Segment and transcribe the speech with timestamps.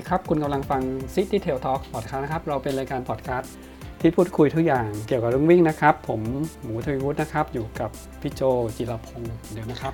[0.00, 0.82] ดีครับ คุณกำลังฟัง
[1.14, 3.52] City Tail Talk พอดคาสต์นะครับ เราเป็นรายการพอดคาสต์
[4.00, 6.20] ที่พูดคุยทุกอย่างเกี่ยวกับเรื่องวิ่งนะครับ ผม
[6.62, 7.90] หมูทวีวุฒินะครับ อยู่กับ
[8.20, 8.42] พี่โจ
[8.76, 9.92] จิรพงศ์เดี๋ยวนะครับ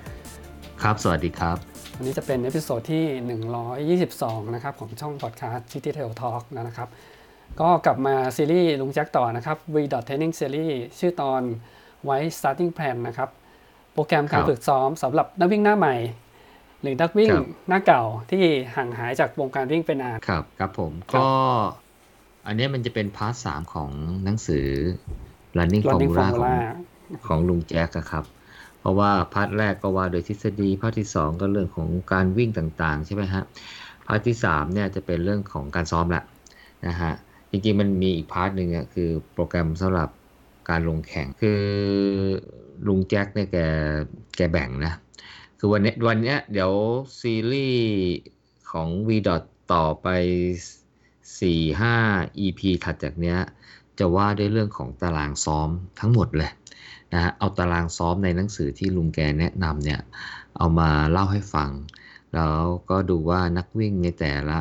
[0.82, 1.56] ครับ สวัสดีครับ
[1.96, 6.88] วันนี้จะเป็น episode ที่ 122 นะครับ ของช่องพอดคาสต์ City Trail Talk นะครับ
[7.60, 9.76] ก็กลับมาซีรีส์ลุงแจ็คต่อนะครับ V
[10.06, 11.42] Training Series ชื่อตอน
[12.04, 13.30] ไว้ Starting Plan นะครับ
[13.92, 15.94] โปรแกรมการครับฝึกซ้อมสำหรับนักวิ่งหน้าใหม่
[16.25, 16.25] ห
[16.86, 18.42] รือนักวิ่งครับหน้าเก่าที่
[18.76, 21.28] ห่างหายจากวงการวิ่งเป็นนานครับครับผมครับก็
[22.46, 23.90] อันเนี้ยมันจะเป็น part สามของ
[24.24, 24.68] หนังสือ
[25.58, 28.24] running Running formula ของ Formula ของลุงแจ็คอะครับ
[28.80, 33.44] เพราะว่า part แรกก็ว่าโดยทฤษฎี part ที่สองก็เรื่องของการวิ่งต่างๆ ใช่ไหมฮะ
[34.06, 36.22] part ที่สามเนี่ยจะเป็นเรื่องของการซ้อมละ
[36.86, 37.12] นะฮะ
[37.50, 40.08] จริงๆมันมีอีก part หนึ่งอะคือโปรแกรมสำหรับ
[40.70, 41.60] การลงแข่งคือ
[42.86, 43.58] ลุงแจ็คเนี่ยแก
[44.36, 44.92] แกแบ่งนะ
[45.66, 46.72] คือวันนี้วันเนี้ยเดี๋ยว
[47.20, 47.86] ซีรีส์
[48.70, 49.10] ของ V.
[49.72, 50.08] ต่อไป
[51.00, 53.38] 4 5 EP ถัดจากเนี้ย
[53.98, 55.68] จะว่าด้วยเรื่องของตารางซ้อม
[56.00, 56.50] ทั้งหมดเลย
[57.12, 60.00] นะฮะเอาตารางซ้อมในหนังสือที่ลุงแกแนะนำเนี่ย
[60.56, 61.70] เอามาเล่าให้ฟัง
[62.34, 62.58] แล้ว
[62.90, 64.58] ก็ดูว่านักวิ่งในแต่ละ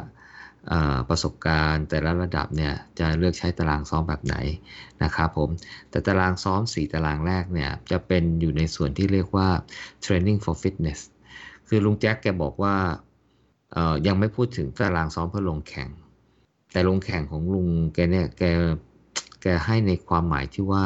[1.10, 4.36] ประสบการณ์ แต่ละระดับเนี่ยจะเลือกใช้ตารางซ้อมแบบไหน
[5.04, 5.50] นะครับผม
[5.90, 9.48] แต่ตารางซ้อม 4 ตารางแรกเนี่ยจะเป็นอยู่ในส่วนที่เรียกว่า
[10.06, 11.00] training for fitness
[11.68, 12.76] คือลุงแจ็คแกบอกว่า
[14.08, 15.90] ยังไม่พูดถึงตารางซ้อมเพื่อลงแข่ง
[16.72, 18.44] แต่ลงแข่งของลุงแกเนี่ยแก
[19.44, 20.84] แกให้ในความหมายที่ว่า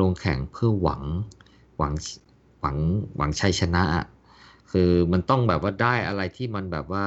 [0.00, 1.02] ลงแข่งเพื่อหวัง
[1.78, 1.92] หวัง
[2.60, 2.76] หวัง
[3.16, 3.82] หวังชัยชนะ
[4.72, 7.06] คือมันต้องแบบว่าได้อะไรที่มันแบบว่า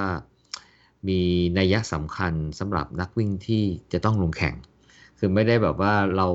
[1.08, 1.20] มี
[1.58, 4.56] นัยสำคัญสำหรับนักวิ่งที่จะต้องลงแข่ง
[5.20, 6.28] คือไม่ได้แบบว่าเรา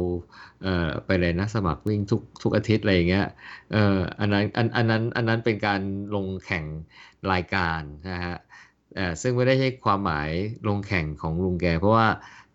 [0.62, 3.26] เไปเลยนะสมัครวิ่งทุกทุกอาทิตย์อะไรอย่างเงี้ย
[3.74, 5.80] อออันนั้นอันอันนั้นอันนั้นเป็นการ
[6.14, 6.64] ลงแข่ง
[7.32, 7.80] รายการ
[8.10, 8.36] นะฮะ
[9.22, 10.30] ซึ่งไม่ได้ใช่ความหมาย
[10.68, 12.06] ลงแข่งของลุงแก เพราะว่า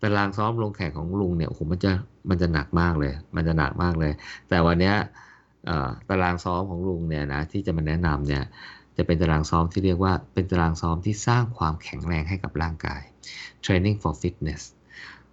[0.02, 1.92] ตารางซ้อมลงแข่งของลุงเนี่ยโอ้โหมันจะ
[2.30, 4.12] มันจะหนักมากเลย มันจะหนักมากเลย
[4.48, 4.94] แต่วันเนี้ย
[6.08, 8.44] ตารางซ้อมของลุงเนี่ยนะที่จะมาแนะนำเนี่ย
[9.00, 13.02] จะเป็นตารางซ้อมที่เรียกว่าเป็นตารางซ้อมที่สร้างความแข็งแรงให้กับร่างกาย
[13.64, 14.62] training for fitness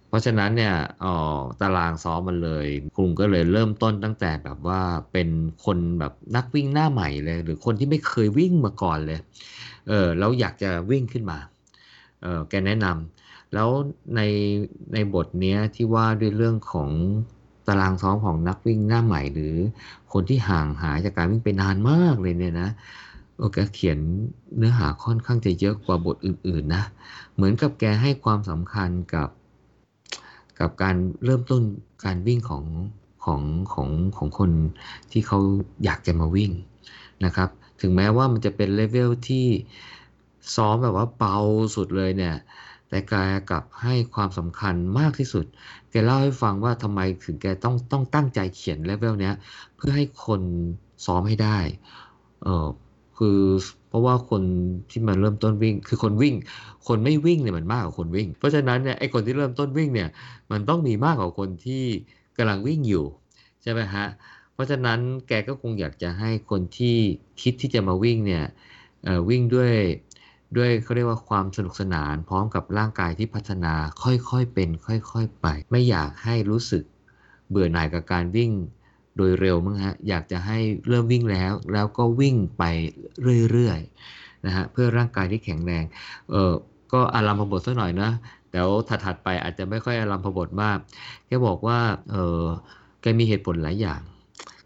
[0.08, 0.74] เพราะฉะนั้นเนี่ย
[1.04, 1.06] อ
[1.36, 4.80] อตารางซ้อมมันเลยกลุ่มก็เลยเริ่มต้นตั้งแต่แบบว่า
[5.12, 5.28] เป็น
[5.64, 9.18] คนแบบนักวิ่งหน้าใหม่เลย หรือคนที่ไม่เคยวิ่งมาก่อนเลย
[9.88, 11.38] เออแล้วอยากจะวิ่งขึ้นมา
[12.22, 13.68] เออแกแนะนำแล้ว
[14.16, 14.20] ใน
[14.94, 16.90] ในบทเนี้ยที่ว่าด้วยเรื่องของ
[17.68, 19.56] ตารางซ้อมของนักวิ่งหน้าใหม่ หรือ
[20.12, 22.70] คนที่ห่างหายจากการวิ่งไปนานมากเลยเนี่ยนะ
[23.54, 23.98] แกเขียน
[24.56, 26.84] เนื้อหาค่อนข้างจะเยอะกว่าบทอื่นๆนะ
[27.34, 29.28] เหมือนกับแกให้ความสำคัญกับ
[30.60, 31.62] กับการเริ่มต้น
[32.04, 32.64] การวิ่งของ
[33.24, 33.42] ของ
[33.74, 34.50] ของของคน
[35.12, 35.38] ที่เขา
[35.84, 36.50] อยากจะมาวิ่ง
[37.24, 37.48] นะครับ
[37.80, 39.46] ถึงแม้ว่ามันจะเป็นเลเวลที่
[40.56, 41.38] ซ้อมแบบว่าเบา
[41.74, 42.36] สุดเลยเนี่ย
[42.88, 43.14] แต่แก
[43.50, 45.44] กลับให้ความสำคัญมากที่สุด
[45.90, 49.34] แกเล่าให้ฟังว่าทำไมถึงแกต้องต้องตั้งใจเขียนเลเวลเนี้ย
[49.76, 50.42] เพื่อให้คน
[51.06, 51.58] ซ้อมให้ได้
[52.44, 52.66] เออ
[53.18, 53.40] คือ
[53.88, 54.42] เพราะว่าคน
[54.90, 56.34] ที่มันเริ่มต้นวิ่ง คือคนวิ่ง
[56.86, 60.08] คนไม่วิ่งเนี่ยมันมากกว่าคนวิ่ง เพราะฉะนั้นเนี่ยไอ้คนที่เริ่มต้นวิ่งเนี่ย
[60.50, 61.84] มันต้องมีมากกว่าคนที่
[62.36, 63.06] กำลังวิ่งอยู่
[63.62, 64.04] ใช่ไหมฮะ
[64.52, 66.96] เพราะฉะนั้นแกก็คงอยากจะให้คนที่
[67.42, 68.44] คิดที่จะมาวิ่งเนี่ย
[69.28, 69.72] วิ่งด้วย
[70.56, 76.84] ด้วยเขาเรียกว่าความสนุกสนาน พร้อมกับร่างกายที่พัฒนาค่อยๆเป็น ค่อย ๆ ไป ไม่อยากให้รู้สึก
[77.50, 78.50] เบื่อหน่ายกับการวิ่ง
[79.18, 80.58] โดยเร็วมั้งฮะอยากจะให้
[80.88, 82.64] เริ่มวิ่งแล้ว แล้วก็วิ่งไป
[83.52, 85.84] เรื่อยๆนะฮะเพื่อร่างกายที่แข็งแรง
[86.30, 86.52] เออ
[86.92, 88.10] ก็อารัมพบทสักหน่อยนะ
[88.50, 90.78] เดี๋ยวถัดๆไปอาจจะไม่ค่อยอารัมพบทมาก
[91.26, 91.78] แกบอกว่า
[92.10, 92.42] เออ
[93.02, 94.00] แกมีเหตุผลหลายอย่าง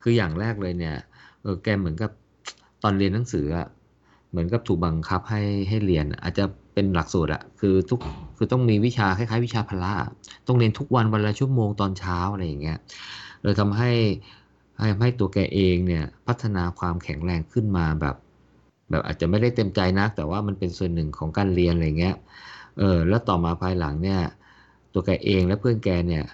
[0.02, 0.96] คืออย่างแรกเลยเนี่ย
[1.42, 2.10] เออแกเหมือนกับ
[2.82, 3.66] ตอนเรียนหนังสืออะ
[4.30, 8.00] เหมือนกับถูกบังคับให้ให้เรียน อาจจะเป็นหลักสูตรอะคือทุก
[8.36, 9.92] คือต้องมีวิชาคล้ายๆ วิชาพละ
[10.46, 12.78] ต้องเรียนทุกวันวันละชั่วโมงตอนเช้าอะไรอย่างเงี้ย
[13.42, 13.90] เลยทำให้
[14.82, 18.16] ให้ให้ตัวแกเองเนี่ยพัฒนาความแข็งแรงขึ้นมาแบบ
[18.90, 22.16] แบบอาจจะไม่ได้เต็มใจนัก แต่ว่ามันเป็นส่วนหนึ่งของการเรียนอะไรเงี้ย
[22.78, 24.20] เออแล้วต่อมาภายหลังเนี่ย
[24.92, 26.24] ตัวแกเองและเพื่อนแกเนี่ย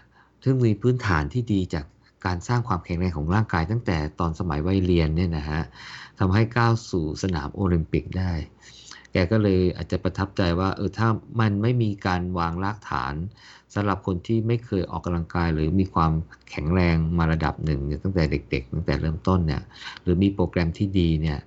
[0.44, 1.84] ซึ่งมีพื้นฐานที่ดีจาก
[2.26, 5.62] การสร้างความแข็งแรงของร่างกายตั้งแต่ตอนสมัยวัยเรียนเนี่ยนะฮะ
[6.18, 8.32] ทำให้ก้าวสู่สนามโอลิมปิกได้
[9.12, 11.08] แกก็เลยอาจจะประทับใจว่าเออถ้า
[11.40, 13.14] มันไม่มีการวางรากฐาน
[13.74, 16.12] สำหรับคนที่ไม่เคยออกกำลังกายหรือมีความ
[16.50, 19.62] แข็งแรงมาระดับหนึ่งเนี่ยตั้งแต่เด็ก ๆ ตั้งแต่เริ่มต้นเนี่ย
[20.02, 21.38] หรือมีโปรแกรมที่ดีเนี่ย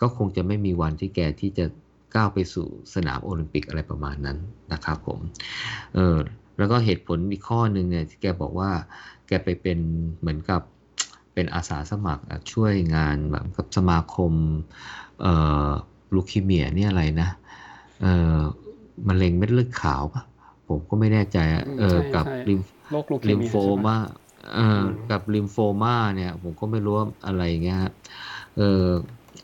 [0.00, 1.64] ก็คงจะไม่มีวันที่แกที่จะ
[2.14, 4.38] ก้าวไปสู่สนามโอลิมปิกอะไรประมาณนั้น
[4.72, 5.18] นะครับผม
[5.94, 6.16] เออ
[6.58, 8.70] แล้วก็เหตุผลอีกข้อหนึ่งเนี่ยที่แกบอกว่า
[9.26, 9.78] แกไปเป็น
[10.20, 10.62] เหมือนกับ
[11.34, 12.22] เป็นอาสาสมัคร
[12.52, 14.32] ช่วยงานแบบกับสมาคม
[16.14, 17.28] ลูคีเมียเนี่ยอะไรนะ
[19.08, 20.22] มะเร็งเม็ดเลือดขาวปะ
[20.72, 23.96] ผมก็ไม่แน่ใจอะอืมเออใช่กับใช่ลิมโรคลูคีลิมเมียโฟใช่ไหมมา
[24.52, 27.92] เอ่ออมกับลิมโฟมาเนี่ย ผมก็ไม่รู้ว่าอะไรอย่างเงี้ยฮะ
[28.54, 28.62] เออ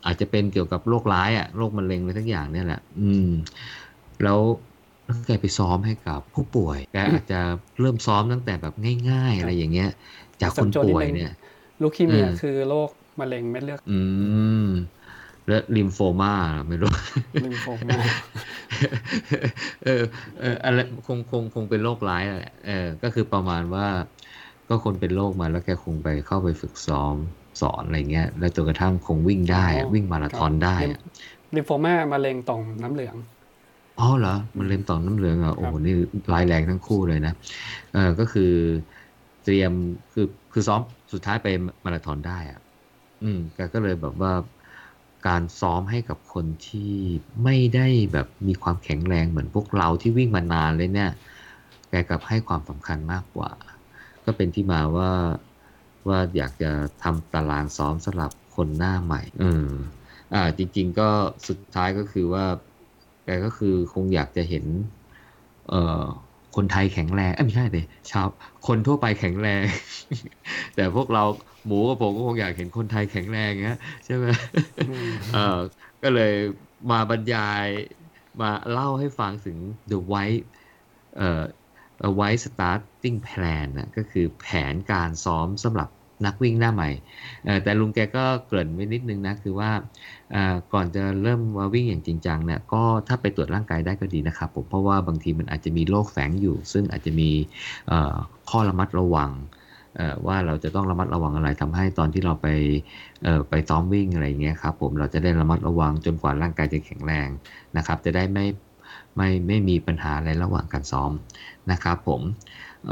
[0.05, 3.25] อาจจะเป็นเกี่ยวกับโรคร้ายอะโรคมะเร็งอะไรทั้งอย่างเนี่ยแหละ อืม
[4.23, 4.39] แล้ว
[5.25, 7.39] แกไปซ้อมให้กับผู้ป่วยแกอาจจะ
[7.79, 8.73] เริ่มซ้อมตั้งแต่แบบ
[9.09, 9.87] ง่ายๆ อะไรอย่างเงี้ย
[10.41, 11.29] จากคนป่วยเนี่ย
[11.81, 12.89] ลูคีเมียอืมคือโรค
[13.19, 13.91] มะเร็งเม็ดเลือดอื
[14.61, 14.65] ม
[15.49, 16.33] แล้วลิมโฟมา
[16.67, 16.89] ไม่รู้
[17.41, 17.99] ลิมโฟมา
[19.83, 19.91] เออ
[20.37, 23.85] เอออะไรคงคงคงเป็นโรคร้ายแหละเออ ก็คือประมาณว่า
[24.67, 27.17] ก็คนเป็นโรคมาแล้วแกคงไปเข้าไปฝึกซ้อม
[27.59, 30.99] สอนอะไรเงี้ย แล้วจนกระทั่งคงวิ่งได้อะอ๋อวิ่งมาราธอนได้ลิมอะ
[31.55, 33.17] ลิมโฟมามะเร็งต่อมน้ำเหลือง
[33.97, 35.91] อ๋อเหรอมันเล็มต่อมน้ำเหลืองเหรอะโอ้โหครับนี่
[36.31, 37.31] ร้ายแรงทั้งคู่เลยนะ
[37.91, 38.43] เออก็คือ
[39.41, 39.71] เตรียม
[40.11, 40.81] คือคือซ้อม
[41.13, 41.47] สุดท้ายไป
[41.85, 42.57] มาราธอนได้อะ
[43.21, 44.31] อืมแกก็เลยแบบว่า
[45.27, 46.93] การซ้อมให้กับคนที่
[47.43, 51.11] ไม่ได้แบบมีความแข็งแรงเหมือนพวกเราที่วิ่งมานานเลยเนี่ย
[51.89, 53.51] แกกลับให้ความสำคัญมากกว่า
[54.25, 55.11] ก็เป็นที่มาว่า
[56.07, 56.71] ว่าอยากจะ
[57.03, 59.69] ทำตารางซ้อมสำหรับคนหน้าใหม่อืม
[60.33, 61.09] อ่าจริง ๆ ก็
[61.47, 62.45] สุดท้ายก็คือว่า
[63.25, 64.65] แกก็คือคงอยากจะเห็น
[65.69, 66.05] เอ่อ
[66.55, 68.27] คนไทยแข็งแรงเอ้ยไม่ใช่เลยชาว
[68.63, 69.63] คนทั่วไปแข็งแรง
[70.73, 71.21] แต่พวกเรา
[71.65, 73.75] หมูกับผมก็คงอยากเห็นคนไทยแข็งแรงเงี้ย
[74.05, 74.27] ใช่ไหม
[74.85, 75.39] อืมเออ
[76.01, 76.29] ก็เลย
[76.91, 77.67] มาบรรยาย
[78.41, 79.57] มาเล่าให้ฟังถึง
[79.89, 80.43] the white
[81.13, 81.23] เอ่อ
[82.07, 84.43] a white starting plan นะก็คือแผ
[84.73, 85.89] นการซ้อมสำหรับ
[86.25, 86.89] นักวิ่งหน้าใหม่
[87.63, 89.71] แต่ลุงแกก็เกริ่นไว้นิดนึงนะ คือว่า
[90.73, 97.29] ก่อนจะเริ่มมาวิ่งอย่างจริงจังเนี่ยก็ถ้าไปตรวจร่างกายได้ก็ดีนะครับผมเพราะว่าบางทีมันอาจจะมีโรคแฝงอยู่ ซึ่งอาจจะมี
[98.49, 99.31] ข้อระมัดระวัง
[100.27, 102.47] ว่าเราจะต้องระมัดระวังอะไรทำให้ตอนที่เราไป
[103.49, 107.27] ไปซ้อมวิ่งอะไรอย่างเงี้ยครับผมเราจะได้ระมัดระวังจนกว่าร่างกายจะแข็งแรง
[107.77, 108.45] นะครับ จะได้ไม่
[109.15, 111.11] ไม่ไม่มีปัญหาอะไรระหว่างการซ้อม
[111.71, 112.21] นะครับผม
[112.87, 112.91] เ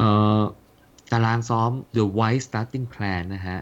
[1.12, 3.59] ตารางซ้อม The White Starting Plan นะฮะ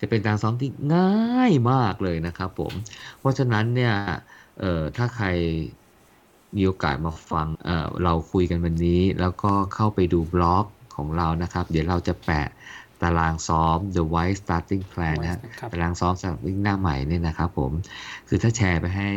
[0.00, 2.72] จะเป็นตารางซ้อมที่ง่ายมากเลยนะครับผม
[3.18, 3.94] เพราะฉะนั้นเนี่ย
[4.60, 5.26] เอ่อถ้าใคร
[6.56, 10.66] มีโอกาสมาฟังเอ่อเราคุยกันวันนี้ แล้วก็เข้าไปดูบล็อก
[10.96, 12.48] ของเรานะครับ เดี๋ยวเราจะแปะ
[13.02, 17.72] ตารางซ้อม The White Starting Plan นะฮะครับตารางซ้อมสำหรับวิ่งหน้าใหม่เนี่ยนะครับผม
[18.28, 19.10] คือถ้าแชร์ไปให้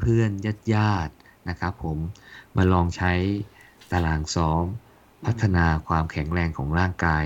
[0.00, 1.96] เพื่อนๆญาติๆนะครับผม
[2.56, 3.12] มาลองใช้
[3.92, 4.64] ตารางซ้อม
[5.26, 7.24] พัฒนาความแข็งแรงของร่างกาย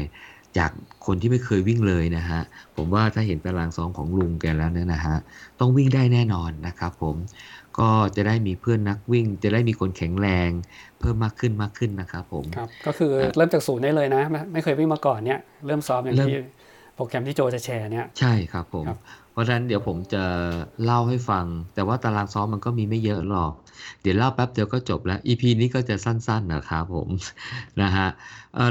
[0.58, 0.70] จาก
[1.06, 2.40] คนที่ไม่เคยวิ่งเลยนะฮะ
[2.76, 5.16] ผมว่าถ้าเห็นตารางซ้อมของลุงแกแล้วเนี่ยนะฮะ
[5.60, 7.16] ต้องวิ่งได้แน่นอนนะครับผม
[7.78, 10.50] ก็จะได้มีเพื่อนนักวิ่ง จะได้มีคนแข็งแรง
[11.00, 16.42] เพิ่มมากขึ้นมากขึ้นนะครับผมครับก็คือเริ่มจากศูนย์ได้เลยนะ ไม่ไม่เคยวิ่งมาก่อนเนี่ยเริ่มซ้อมอย่างเริ่มที่
[16.96, 18.98] โปรแกรมที่โจจะแชร์เนี่ยใช่ครับผมครับ
[19.32, 20.24] เพราะฉะนั้นเดี๋ยวผมจะ
[20.84, 21.44] เล่าให้ฟัง
[21.74, 23.52] แต่ว่าตารางซ้อมมันก็มีไม่เยอะหรอก
[24.00, 27.08] เดี๋ยวเล่าแป๊บเดียวก็จบแล้ว EP นี้ก็จะสั้นๆนะครับผม
[27.82, 28.08] นะฮะ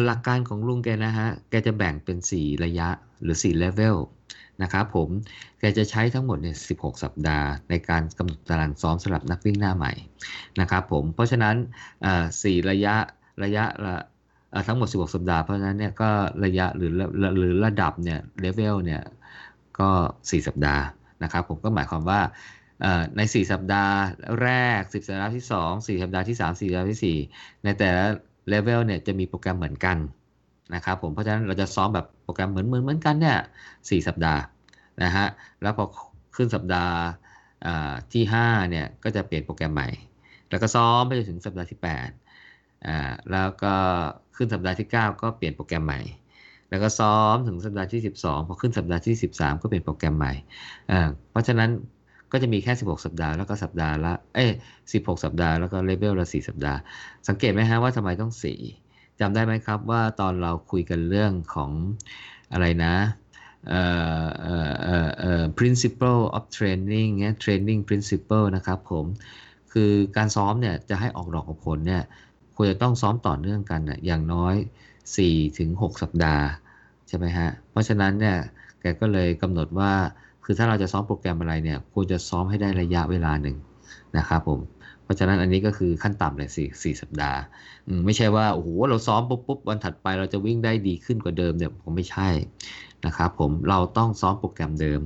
[0.05, 2.87] หลักการของลุงแกนะฮะแกจะแบ่งเป็น 4 ระยะ
[3.23, 3.97] หรือ4เลเวล
[4.61, 5.09] นะครับผม
[5.59, 9.91] แกจะใช้ทั้งหมดเนี่ย16 สัปดาห์ ในการกำหนดตารางซ้อมสำหรับนักวิ่งหน้าใหม่
[10.59, 11.55] นะครับผมเพราะฉะนั้น
[12.43, 12.95] สี่ระยะ
[13.43, 13.95] ระยะละ
[14.67, 16.09] ทั้งหมด 16 สัปดาห์เพราะฉะนั้นเนี่ยก็
[16.45, 16.91] ระยะหรือ
[17.37, 19.01] หรือระดับเนี่ยเลเวลเนี่ย
[19.79, 20.83] ก็ 4 สัปดาห์
[21.23, 22.21] นะครับผมก็หมายความว่า
[23.17, 23.97] ใน 4 สัปดาห์
[24.41, 24.49] แร
[24.79, 28.05] ก 10 สัปดาห์ที่ 2 4 สัปดาห์ที่ 3 4 สัปดาห์ที่ 4 ในแต่ละ
[28.49, 29.97] เลเวลเนี่ยจะมีโปรแกรมเหมือนกัน
[30.75, 33.37] นะครับผมเพราะฉะนั้นเราจะซ้อมแบบโปรแกรมเหมือนเหมือนเหมือนกันเนี่ย
[33.71, 34.41] 4สัปดาห์
[35.03, 35.27] นะฮะ
[35.61, 35.85] แล้วพอ
[36.35, 36.95] ขึ้นสัปดาห์
[38.13, 39.89] ที่5เนี่ยก็จะเปลี่ยนโปรแกรมใหม่
[40.49, 41.79] แล้วก็ซ้อมไปจนถึงสัปดาห์ที่
[42.31, 43.73] 8อ่าแล้วก็
[44.35, 46.01] ขึ้นสัปดาห์ที่ 9 ก็เปลี่ยนโปรแกรมใหม่
[46.69, 50.33] แล้วก็ซ้อมถึงสัปดาห์ที่ 12 พอขึ้นสัปดาห์ที่ 13 ก็เป็นโปรแกรมใหม่
[51.31, 51.69] เพราะฉะนั้น
[52.33, 54.51] ก็จะมีแค่ 16 สัปดาห์แล้วก็สัปดาห์ละเอ้ย
[54.93, 56.79] 16 สัปดาห์แล้วก็เลเวลละ 4 สัปดาห์
[57.27, 58.31] สังเกตไหมฮะว่าทำไมต้อง
[58.75, 61.71] 4จำได้ไหมครับว่าตอนเราคุยกันเรื่องของ
[62.53, 62.95] อะไรนะ
[63.69, 63.81] เอ่
[64.23, 69.05] อเอ่อเอ่อเอ่อ principle of training เนี่ย training principle นะครับผม
[69.71, 72.03] คือการซ้อมเนี่ยจะให้ออกดอกออกผลเนี่ย
[72.55, 74.55] ควรจะต้องซ้อมต่อเนื่องกันนะอย่างน้อย
[75.07, 76.45] 4ถึง6สัปดาห์
[77.07, 78.37] ใช่ไหมฮะ เพราะฉะนั้นเนี่ย
[78.81, 79.93] แกก็เลยกำหนดว่า
[80.45, 83.57] คือถ้าเราจะซ้อมโปรแกรมอะไรเนี่ยควรจะซ้อมให้ได้ระยะเวลาหนึ่ง
[84.17, 84.59] นะครับผม
[85.03, 87.39] เพราะฉะนั้นอันนี้ก็คือขั้นต่ำเลยสี่สี่สัปดาห์
[88.05, 92.29] ไม่ใช่ว่าโอ้โหเราซ้อมปุ๊บปุ๊บวันถัดไปเราจะวิ่งได้ดีขึ้นกว่าเดิมเนี่ยผมไม่ใช่
[93.05, 95.01] นะครับผมเราต้องซ้อมโปรแกรมเดิม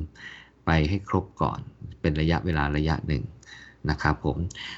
[0.65, 1.59] ไปให้ครบก่อน
[2.01, 3.23] เป็นระยะเวลาระยะหนึ่ง
[3.89, 4.37] นะครับผม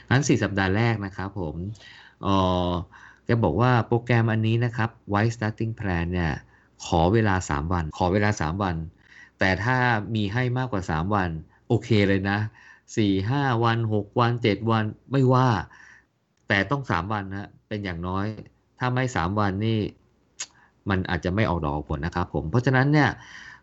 [0.09, 1.55] นั้นสี่สัปดาห์แรกนะครับผม
[2.23, 2.35] เอ่
[2.67, 2.69] อ
[3.25, 6.31] แกบอกว่าโปรแกรมอันนี้นะครับ White Starting Plan เนี่ย
[6.85, 8.75] ขอเวลา 3 วัน ขอเวลา 3 วัน
[9.39, 9.77] แต่ถ้า
[10.15, 11.29] มีให้มากกว่า 3 วัน
[11.67, 12.39] โอเคเลยนะ
[12.85, 15.47] 4 5 วัน 6 วัน 7 วันไม่ว่า
[16.47, 18.25] แต่ต้องสามวันนะเป็นอย่างน้อย
[18.79, 19.79] ถ้าไม่สามวันนี่
[20.89, 23.09] มันอาจจะไม่ออกดอกผลนะครับผม เพราะฉะนั้นเนี่ย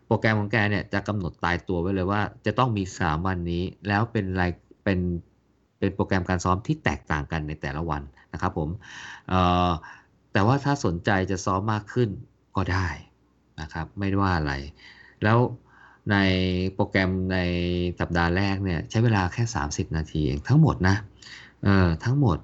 [0.05, 4.51] โปรแกรมของแกเนี่ยจะกำหนดตายตัวไว้เลยว่า จะต้องมี 3 วันนี้ แล้วเป็นราย
[4.83, 4.99] เป็น
[5.79, 8.01] เป็นโปรแกรมการซ้อมที่แตกต่างกันในแต่ละวัน
[8.33, 8.69] นะครับผม
[10.33, 12.09] แต่ว่าถ้าสนใจจะซ้อมมากขึ้น
[12.55, 12.87] ก็ได้
[13.61, 14.53] นะครับ ไม่ว่าอะไร
[15.23, 15.37] แล้ว
[16.11, 16.15] ใน
[16.73, 17.37] โปรแกรมใน
[17.99, 20.95] สัปดาห์แรกเนี่ยใช้เวลาแค่ 30 นาทีเองทั้งหมดนะ
[21.63, 22.37] เออทั้งหมด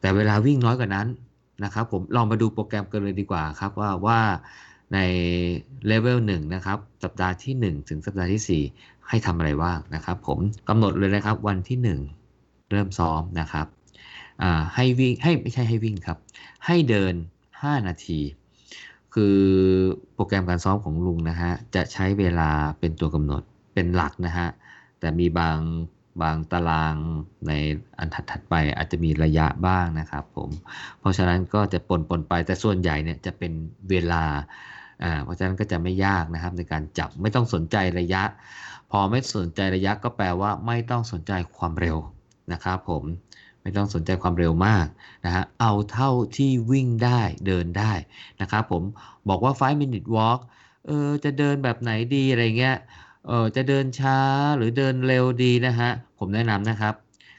[0.00, 1.06] แต่เวลาวิ่งน้อยกว่านั้น
[1.64, 4.20] นะครับผมลองมาดูโปรแกรมกันเลยดีกว่าครับว่าว่า
[4.94, 4.98] ใน
[5.86, 10.38] เลเวล1นะครับสัปดาห์ที่ 1 ถึงสัปดาห์ที่ 4 ให้ทำอะไรบ้างนะครับ ผม
[10.68, 11.78] กำหนดเลยนะครับวันที่
[12.24, 13.66] 1 เริ่มซ้อมนะครับ
[14.74, 16.18] ให้วิ่งให้ไม่ใช่ให้วิ่งครับ
[16.66, 17.14] ให้เดิน
[17.50, 18.20] 5 นาที
[19.14, 19.38] คือ
[20.14, 23.42] โปรแกรมการซ้อมของลุงนะฮะจะใช้เวลาเป็นตัวกำหนด
[23.74, 24.48] เป็นหลักนะฮะ
[25.00, 25.58] แต่มีบาง
[26.22, 26.94] บางตาราง
[27.46, 27.52] ใน
[27.98, 30.50] อันถัดๆไปอาจจะมีระยะบ้างนะครับผม
[31.00, 33.52] เพราะฉะนั้นก็จะปนปนไปแต่ส่วนใหญ่เนี่ยจะเป็น
[33.90, 34.24] เวลา
[35.02, 38.22] อ่าเพราะฉะนั้นก็จะไม่ยากนะครับในการจับไม่ต้องสนใจระยะ
[38.90, 41.96] พอไม่สนใจระยะก็แปลว่าไม่ต้องสนใจความเร็ว
[42.52, 43.02] นะครับผม
[43.70, 44.86] ไม่ต้องสนใจความเร็วมาก
[45.24, 47.92] นะฮะเอาเท่าที่วิ่งได้เดินได้
[48.40, 48.82] นะครับผม
[49.28, 50.40] บอกว่า 5 minute walk
[50.86, 52.76] เออจะเดินแบบไหนดีอะไรเงี้ย
[53.26, 54.18] เออจะเดินช้า
[54.56, 56.94] หรือเดินเร็วดีนะฮะผมแนะนำนะครับ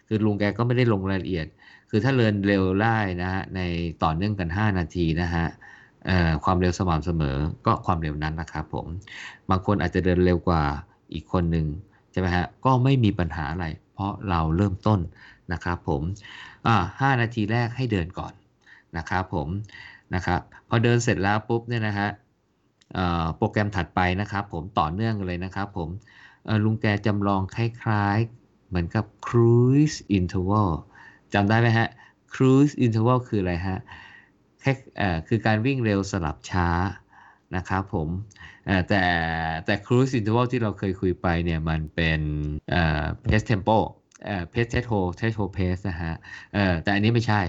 [0.08, 1.48] คือลุงแกก็ไม่ได้ลงรายละเอียด
[1.90, 3.62] คือถ้าเดินเร็วได้นะฮะใน
[4.04, 5.46] ต่อเนื่องกัน 5 นาทีนะฮะ
[6.46, 8.88] ความเร็วสม่ำเสมอก็ความเร็วนั้นนะครับผม
[9.50, 10.64] บางคนอาจจะเดินเร็วกว่า
[11.14, 11.68] อีกคนหนึ่ง
[12.12, 15.00] ใช่ไหมฮะก็ไม่มีปัญหาอะไร เพราะเราเริ่มต้น
[15.54, 16.02] นะครับผม
[17.02, 18.34] ห้านาทีแรกให้เดินก่อน
[18.98, 19.48] นะครับผม
[20.16, 22.10] นะครับพอเดินเสร็จแล้วปุ๊บเนี่ยนะฮะ
[23.38, 25.90] โปรแกรมถัดไปนะครับผมต่อเนื่องเลยนะครับผม
[26.64, 30.70] ลุงแกจำลองคล้ายๆ เหมือนกับ cruise interval
[31.34, 31.88] จำได้ไหมฮะ
[32.34, 33.80] cruise interval คืออะไรฮะ
[34.62, 34.74] แค่
[35.28, 36.70] คือการวิ่งเร็วสลับช้า
[37.56, 38.08] นะครับผม
[38.88, 39.02] แต่
[39.66, 42.20] แต่ cruise interval ที่เราเคยคุยไปเนี่ยมันเป็น
[43.24, 43.78] pace tempo
[44.50, 46.14] pace threshold threshold pace นะฮะ
[46.54, 47.42] เออแต่อันนี้ไม่ใช่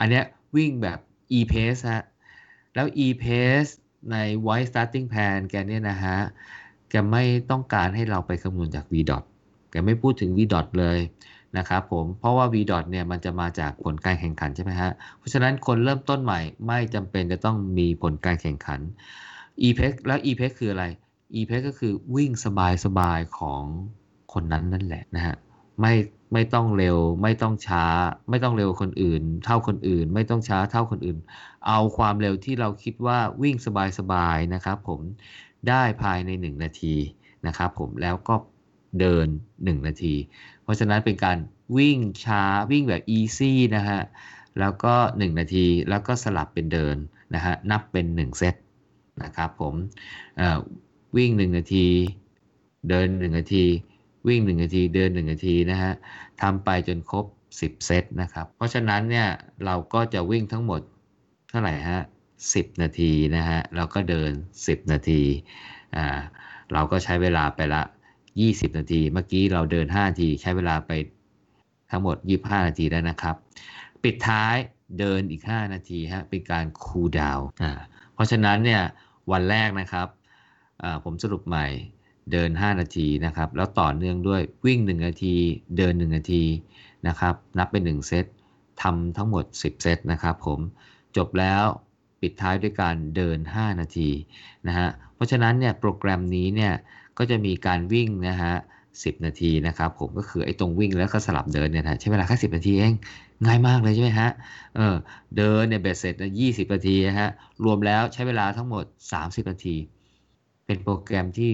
[0.00, 0.24] อันเนี้ย
[0.56, 0.98] วิ่งแบบ
[1.38, 2.04] e pace ฮะ
[2.74, 3.72] แล้ว e pace
[4.12, 4.16] ใน
[4.46, 6.16] white starting plan แกเนี่ยนะฮะ
[6.90, 9.24] แกไม่ต้องการให้เราไปคำนวณจาก v dot
[9.70, 10.98] แกไม่พูดถึง v dot เลย
[11.58, 18.80] นะครับผม เพราะว่า v dot เนี่ยมันจะมาจากผลการแข่งขันใช่ไหมฮะ เพราะฉะนั้นคนเริ่มต้นใหม่ไม่จำเป็นจะต้องมีผลการแข่งขัน
[19.66, 20.84] e pace แล้ว e pace คืออะไร
[21.34, 22.30] e pace ก็คือวิ่ง
[22.84, 23.62] สบายๆของ
[24.32, 25.36] คนนั้นนั่นแหละนะฮะ
[25.80, 25.92] ไม่
[26.32, 27.84] ไม่ต้องเร็ว ไม่ต้องช้า
[28.30, 31.18] ไม่ต้องเร็วคนอื่น เท่าคนอื่น ไม่ต้องช้าเท่าคนอื่น
[31.66, 33.56] เอาความเร็วที่เราคิดว่าวิ่ง
[33.98, 35.00] สบายๆนะครับผม
[35.68, 36.94] ได้ภายใน 1 นาที
[37.46, 38.34] นะครับผมแล้วก็
[39.00, 40.14] เดิน 1 นาที
[40.62, 41.38] เพราะฉะนั้นเป็นการ
[41.76, 44.00] วิ่งช้าวิ่งแบบ easy นะฮะ
[44.60, 46.96] แล้วก็ 1 นาทีแล้วก็สลับเป็นเดิน
[47.34, 48.54] นะฮะนับเป็น 1 เซต
[49.22, 49.74] นะครับผม
[51.16, 51.86] วิ่ง 1 นาที
[52.88, 53.64] เดิน 1 นาที
[54.28, 55.92] วิ่ง1นาทีเดิน1นาทีนะฮะ
[56.42, 57.24] ทำไปจนครบ
[57.58, 59.28] 10 เซตนะครับ เพราะฉะนั้นเนี่ย
[59.64, 60.80] เราก็จะวิ่งทั้งหมด
[61.50, 62.00] เท่าไหร่ฮะ
[62.42, 64.30] 10 นาทีนะฮะเราก็เดิน
[64.60, 65.22] 10 นาที
[65.96, 66.06] อ่า
[66.72, 67.82] เราก็ใช้เวลาไปละ
[68.30, 70.92] 20 นาที เมื่อกี้เราเดิน 5 นาที ใช้เวลาไป
[71.90, 73.36] ทั้งหมด 25 นาทีแล้วนะครับ
[74.02, 74.56] ปิดท้าย
[74.98, 77.72] เดินอีก 5 นาทีฮะเป็นการคูลดาวน์อ่า
[78.14, 78.82] เพราะฉะนั้นเนี่ย
[79.32, 80.08] วันแรกนะครับ
[81.04, 81.66] ผมสรุปใหม่
[82.32, 85.34] เดิน 5 นาทีนะครับ แล้วต่อเนื่องด้วยวิ่ง 1 นาที
[85.76, 86.44] เดิน 1 นาที
[87.08, 88.26] นะครับ นับเป็น 1 เซต
[88.82, 90.58] ทำทั้งหมด 10 เซตนะครับผม
[91.16, 91.64] จบแล้ว
[92.20, 94.10] ปิดท้ายด้วยการเดิน 5 นาที
[94.66, 96.72] นะฮะ เพราะฉะนั้นเนี่ยโปรแกรมนี้เนี่ย
[97.18, 98.54] ก็จะมีการวิ่งนะฮะ
[98.90, 102.94] 10 นาทีนะครับผมก็คือไอ้ตรงวิ่งแล้วก็สลับเดินเนี่ยนะใช้เวลาแค่10 นาทีเอง
[103.44, 104.30] ง่ายมากเลยใช่ไหมฮะ
[104.76, 104.94] เออ
[105.36, 107.28] เดินเนี่ยเบ็ดเสร็จนะ20 นาทีนะฮะ
[107.64, 108.84] รวมแล้วใช้เวลาทั้งหมด
[109.18, 109.76] 30 นาที
[110.66, 111.52] เป็นโปรแกรมที่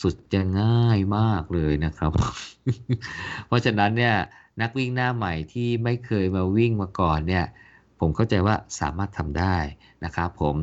[0.00, 2.10] สุดจะง่ายมากเลยนะครับ
[3.46, 4.14] เพราะฉะนั้นเนี่ย
[4.60, 7.44] นักวิ่งหน้าใหม่ที่ไม่เคยมาวิ่งมาก่อนเนี่ย
[8.00, 9.56] ผมเข้าใจว่าสามารถทำได้
[10.04, 10.56] นะครับผม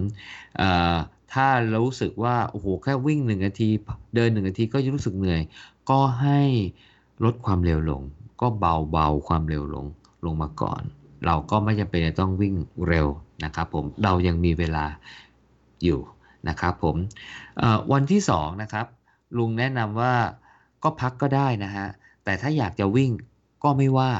[1.33, 1.47] ถ้า
[1.83, 3.69] รู้สึกว่าโอ้โหแค่วิ่งหนึ่งนาที
[4.15, 5.41] เดินหนึ่งนาทีก็จะรู้สึกเหนื่อย
[5.89, 6.41] ก็ให้
[7.23, 8.01] ลดความเร็วลง
[8.41, 9.85] ก็เบาเบาความเร็วลง
[10.25, 10.81] ลงมาก่อน
[11.25, 12.55] เราก็ไม่จำเป็นต้องวิ่ง
[12.87, 13.07] เร็ว
[13.43, 14.85] นะครับผมเรายังมีเวลา
[15.83, 15.99] อยู่
[16.47, 16.95] นะครับผม
[17.91, 18.85] วันที่2นะครับ
[19.37, 20.13] ลุงแนะนำว่า
[20.83, 21.87] ก็พักก็ได้นะฮะ
[22.23, 23.11] แต่ถ้าอยากจะวิ่ง
[23.63, 24.11] ก็ไม่ว่า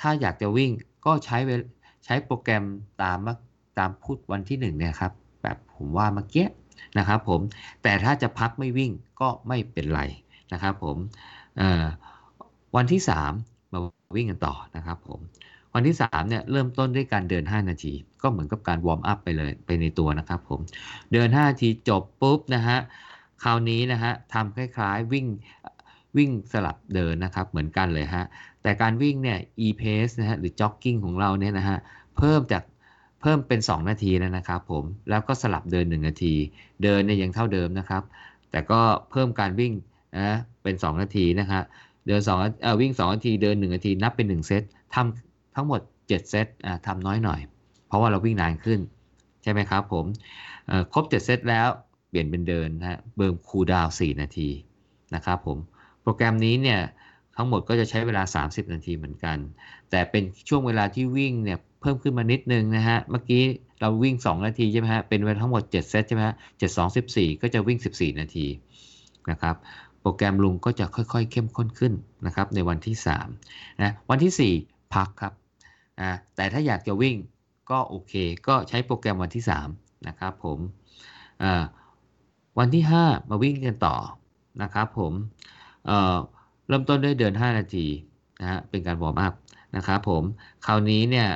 [0.00, 0.70] ถ้าอยากจะวิ่ง
[1.06, 1.38] ก็ใช้
[2.04, 2.64] ใช้โปรแกรม
[3.02, 3.18] ตาม
[3.78, 6.46] ตามพูดวันที่หนึ่งเนี่ยครับ แบบผมว่าเมื่อกี้
[6.98, 7.40] นะครับผม
[7.82, 10.02] แต่ถ้าจะพักไม่วิ่งก็ไม่เป็นไร
[10.52, 10.96] นะครับผม
[12.76, 13.00] วันที่
[13.36, 13.80] 3 มา
[14.16, 15.20] วิ่งกันต่อนะครับผม
[15.74, 20.60] วันที่3เนี่ยเริ่มต้นด้วยการเดิน 5 นาที ก็เหมือนกับการวอร์มอัพไปเลยไปในตัวนะครับผม
[21.12, 22.78] เดิน 5 นาทีจบปุ๊บนะฮะ
[23.42, 25.26] คราวนี้นะฮะทำคล้ายๆวิ่ง
[26.16, 28.24] วิ่งสลับเดินนะครับเหมือนกันเลยฮะ
[28.62, 31.78] แต่การวิ่งเนี่ย e-pace นะฮะหรือ jogging ของเราเนี่ยนะฮะ
[32.16, 32.62] เพิ่มจาก
[33.20, 36.34] เพิ่มเป็น 2 นาทีแล้วนะครับผมแล้วก็สลับเดิน 1 นาที
[36.82, 38.02] เดินเนี่ยยังเท่าเดิมนะครับ
[38.50, 38.80] แต่ก็
[39.10, 39.72] เพิ่มการวิ่ง
[40.18, 41.62] นะเป็น 2 นาทีนะครับ
[42.06, 44.62] เดิน2เอ่อวิ่ง 2 นาทีเดิน 1 นาทีนับเป็น 1 เซต
[44.94, 47.40] ทำทั้งหมด 7 เซตอ่าทำน้อยหน่อย
[47.86, 48.80] เพราะว่าเราวิ่งนานขึ้น
[49.42, 50.04] ใช่ไหมครับผม
[50.92, 51.68] ครบ 7 เซตแล้ว
[52.08, 54.48] เปลี่ยนเป็นเดินนะฮะวอร์ม cool down 4นาที
[55.14, 55.58] นะครับผม
[56.02, 56.80] โปรแกรมนี้เนี่ย
[57.36, 59.36] ทั้งหมดก็จะใช้เวลา 30 นาทีเหมือนกัน
[59.90, 63.44] แต่เป็นช่วงเวลาที่วิ่งเนี่ยเพิ่มขึ้นมานิดนึงนะฮะเมื่อกี้
[63.80, 68.46] เราวิ่ง 2 นาทีใช่ไหมฮะเป็นเวลาทั้งหมด 7 เซตใช่ไหมฮะ7 2 14ก็จะวิ่ง 14 นาที
[69.30, 69.56] นะครับ
[70.00, 71.92] โปรแกรมลุงก็จะค่อยๆ เข้มข้นขึ้น
[72.26, 72.96] นะครับในวันที่
[73.36, 75.32] 3นะวันที่ 4 พักครับ
[76.00, 77.16] นะแต่ถ้าอยากจะวิ่ง
[77.70, 78.12] ก็โอเค
[78.46, 80.58] ก็ใช้โปรแกรมวันที่3นะครับผม
[81.42, 81.64] อ่า
[82.58, 83.96] วันที่ 5 มาวิ่งกันต่อ
[84.62, 85.12] นะครับผม
[85.86, 87.86] เเริ่มต้นด้วยเดิน 5 นาที
[88.40, 89.34] นะฮะเป็นการวอร์มอัพ
[89.76, 90.22] นะครับผม
[90.66, 91.28] คราวนี้เนี่ย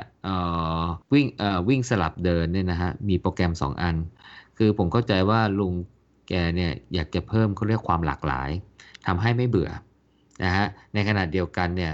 [1.13, 1.25] วิ่ง
[1.69, 3.95] วิ่งสลับเดินเนี่ยนะฮะมีโปรแกรม 2 อัน
[4.57, 5.73] คือผมเข้าใจว่าลุง
[6.27, 8.49] แกเนี่ยอยากจะเพิ่มเขาเรียกความหลากหลาย
[9.05, 9.69] ทำให้ไม่เบื่อ
[10.43, 11.93] นะฮะในขณะเดียวกันเนี่ย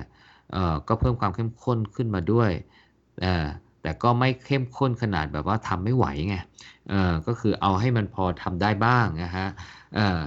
[0.88, 2.51] ก็เพิ่มความเข้มข้นขึ้นมาด้วย
[3.81, 6.36] แต่ก็ไม่เข้มข้นขนาดแบบว่าทำไม่ไหวไง
[6.89, 9.48] เออก็คือเอาให้มันพอทำได้บ้างนะฮะ
[9.95, 10.19] เออ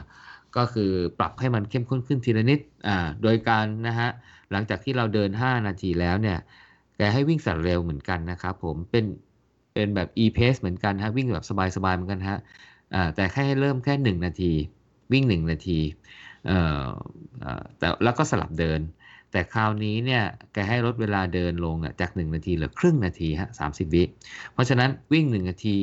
[0.56, 4.08] ก็คือปรับให้มันเข้มข้นขึ้นทีละนิดอ่าโดยการนะฮะ
[4.52, 6.38] หลังจากที่เราเดิน 5 นาทีแล้วเนี่ย
[6.96, 9.04] แกให้วิ่งสัตว์เร็วเหมือนกันนะครับผมเป็น
[9.74, 11.44] เป็นแบบ e-pace เหมือนกันฮะวิ่งแบบ
[11.76, 12.38] สบายๆเหมือนกันฮะ
[13.14, 14.52] แต่แค่ให้เริ่มแค่ 1 นาที
[15.12, 15.78] วิ่ง 1 นาที
[17.78, 18.80] แต่แล้วก็สลับเดิน
[19.32, 24.04] แต่คราวนี้เนี่ยแกให้ลดเวลาเดินลงจาก 1 นาทีเหลือครึ่งนาทีฮะ30วิ
[24.52, 25.76] เพราะฉะนั้นวิ่ง 1 นาที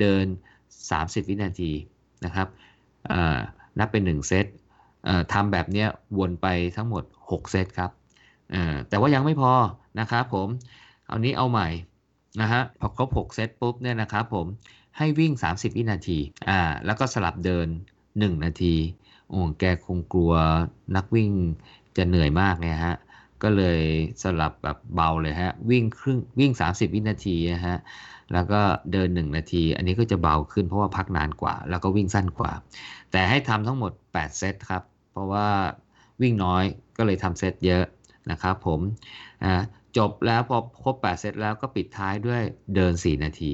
[0.00, 0.26] เดิน
[0.80, 1.70] 30 วินาที
[2.24, 2.48] นะครับ
[3.78, 4.46] นับเป็น 1 เซต
[5.32, 5.86] ทำแบบนี้
[6.18, 7.90] วนไปทั้งหมด 6 เซตครับ
[8.88, 9.52] แต่ว่ายังไม่พอ
[10.00, 10.48] นะครับผม
[11.06, 11.68] เอานี้เอาใหม่
[12.40, 14.46] นะฮะพอครบ 6 เซตปุ๊บเนี่ยนะครับผม
[14.98, 17.66] ให้วิ่ง 30 วินาทีอ่าแล้วก็สลับเดิน
[18.06, 18.74] 1 นาที
[19.28, 20.32] โอ้แกคงกลัว
[20.96, 21.30] นักวิ่ง
[21.96, 22.96] จะเหนื่อยมากเนี่ยฮะ
[23.42, 23.80] ก็เลย
[24.22, 27.76] สลับแบบเบาเลยฮะ วิ่งครึ่งวิ่ง 30 วินาทีนะฮะ
[28.32, 28.60] แล้วก็
[28.92, 32.52] เดิน 1 นาที อันนี้ก็จะเบาขึ้นเพราะว่าพักนานกว่า แล้วก็วิ่งสั้นกว่า
[33.12, 35.48] แต่ให้ทำทั้งหมด 8 เซตครับ เพราะว่า
[36.22, 36.64] วิ่งน้อย
[36.96, 37.84] ก็เลยทำเซตเยอะ
[38.30, 38.80] นะครับผม
[39.96, 42.42] จบแล้วพอครบ 8 เซตแล้วก็ปิดท้ายด้วย
[42.74, 43.52] เดิน 4 นาที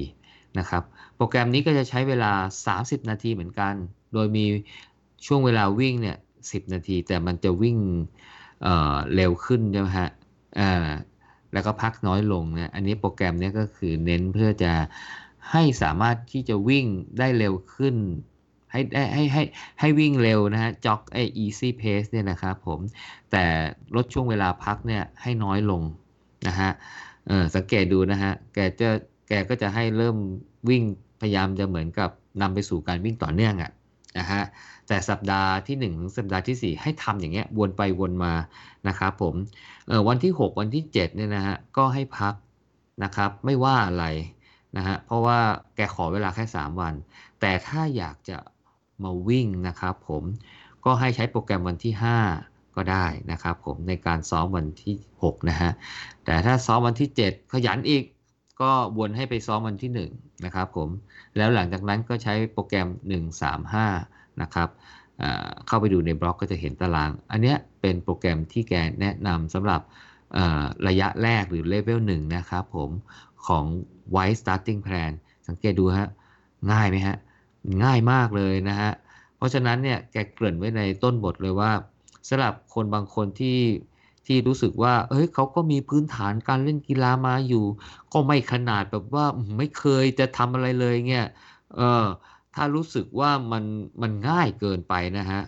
[0.57, 0.83] นะครับ
[1.15, 2.31] โปรแกรมนี้ก็จะใช้เวลา
[2.91, 3.73] 30 นาทีเหมือนกัน
[4.13, 4.45] โดยมี
[5.25, 7.77] ช่วงเวลาวิ่งเนี่ย10 นาที แต่มันจะวิ่ง
[8.61, 10.09] เเร็วขึ้นใช่ไหมฮะ
[11.53, 14.73] แล้วก็พักน้อยลงนะอันนี้โปรแกรมนี้ก็คือเน้นเพื่อจะ
[15.51, 16.85] ให้สามารถที่จะวิ่ง
[17.19, 17.95] ได้เร็วขึ้น
[18.71, 18.81] ให้
[19.13, 19.43] ให้ให้
[19.79, 22.79] ให้วิ่งเร็วนะฮะจ็อกไอ easy pace เนี่ยนะครับผม
[23.31, 23.43] แต่
[23.95, 25.81] ลดช่วงเวลาพักเนี่ยให้น้อยลง
[26.47, 26.71] นะฮะ
[27.27, 28.89] เออสังเกตดูนะฮะ แกจะ
[29.27, 30.17] แกก็จะให้เริ่ม
[30.69, 30.83] วิ่ง
[31.21, 32.09] พยายามจะเหมือนกับ
[32.41, 33.71] นำไปสู่การวิ่งต่อเนื่องอะ่ะ
[34.17, 34.41] นะฮะ
[34.87, 38.33] แต่สัปดาห์ที่1ถึงสัปดาห์ที่ 4 ให้ทำอย่างเงี้ยวนไปวนมา
[38.87, 39.35] นะครับผม
[40.07, 42.33] วันที่ 6 วันที่ 7เนี่ยนะฮะก็ให้พัก
[43.03, 44.05] นะครับไม่ว่าอะไร
[44.77, 45.39] นะฮะเพราะว่า
[45.75, 46.93] แกขอเวลาแค่ 3 วัน
[47.41, 48.37] แต่ถ้าอยากจะ
[49.03, 50.23] มาวิ่งนะครับผม
[50.85, 51.93] ก็ให้ใช้โปรแกรมวันที่
[52.35, 55.71] 5 ก็ได้นะครับผมในการซ้อมวันที่ 6 นะฮะ
[56.25, 58.03] แต่ถ้าซ้อมวันที่ 7 ขยันอีก
[58.61, 60.89] ก็วนให้ไปซ้อมวันที่ 1 นะครับผม
[61.37, 62.87] แล้วหลังจากนั้นก็ใช้โปรแกรม
[63.63, 64.69] 135 นะครับ
[65.67, 69.81] เข้าไปดูในบล็อกก็จะเห็นตาราง อันนี้เป็นโปรแกรมที่แกแนะนำสำหรับ
[70.87, 72.89] ระยะแรกหรือเลเวล1นะครับผม
[73.47, 73.65] ของ
[74.15, 75.11] White Starting Plan
[75.47, 76.09] สังเกตดูฮะ
[76.71, 77.17] ง่ายไหมฮะ
[77.83, 78.91] ง่ายมากเลยนะฮะ
[79.37, 81.71] เพราะฉะนั้นเนี่ยแกเกริ่นไว้ในต้นบทเลยว่า
[82.27, 83.57] สำหรับคนบางคนที่
[84.31, 87.65] ที่รู้สึกว่าเฮ้ยเขาก็มีพื้นฐานการเล่นกีฬามาอยู่
[88.13, 89.25] ก็ไม่ขนาดแบบว่า
[89.57, 91.25] ไม่เคยจะทำอะไรเลยเนี่ย
[91.77, 92.05] เออ
[92.55, 93.63] ถ้ารู้สึกว่ามัน
[94.01, 95.41] มันง่ายเกินไปนะฮะ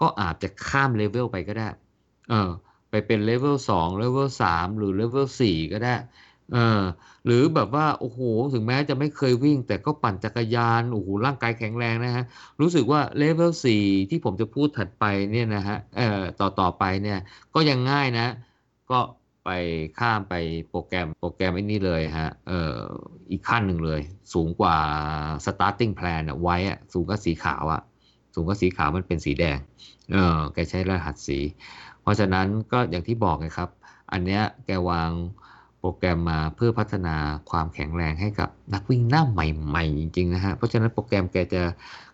[0.00, 1.68] ก็อาจจะข้ามเลเวลไปก็ได้
[2.30, 2.50] เออ
[2.90, 5.94] ไปเป็นเลเวล2เลเวล3หรือเลเวล4ก็ได้
[6.52, 6.82] เออ
[7.26, 8.20] หรือแบบว่าโอ้โห
[8.52, 12.24] ถึงแม้จะไม่เคยวิ่ง แต่ก็ปั่นจักรยานโอ้โหร่างกายแข็งแรงนะฮะ
[12.60, 17.18] รู้สึกว่าเลเวลสี่ที่ผมจะพูดถัดไปเนี่ยนะฮะเอ่อต่อต่อไปเนี่ย
[17.54, 18.26] ก็ยังง่ายนะ
[18.90, 19.00] ก็
[19.44, 19.50] ไป
[19.98, 20.34] ข้ามไป
[20.68, 22.78] โปรแกรมโปรแกรมไอ้นี่เลยฮะเอ่อ
[23.30, 24.00] อีกขั้นหนึ่งเลย
[24.34, 24.76] สูงกว่า
[25.46, 27.82] starting plan อะไว้อะสูงกว่าสีขาวอะ
[28.34, 29.58] สูงกว่าสีขาวมันเป็นสีแดง
[30.12, 31.38] เออแกใช้รหัสสี
[32.02, 33.70] เพราะฉะนั้นก็อย่างที่บอกไงครับ
[34.12, 35.10] อันเนี้ยแกวาง
[35.80, 37.16] โปรแกรมมาเพื่อพัฒนา
[37.50, 41.62] ความแข็งแรงให้กับนักวิ่งหน้าใหม่ๆ จริงๆนะฮะ เพราะฉะนั้นโปรแกรมแกจะ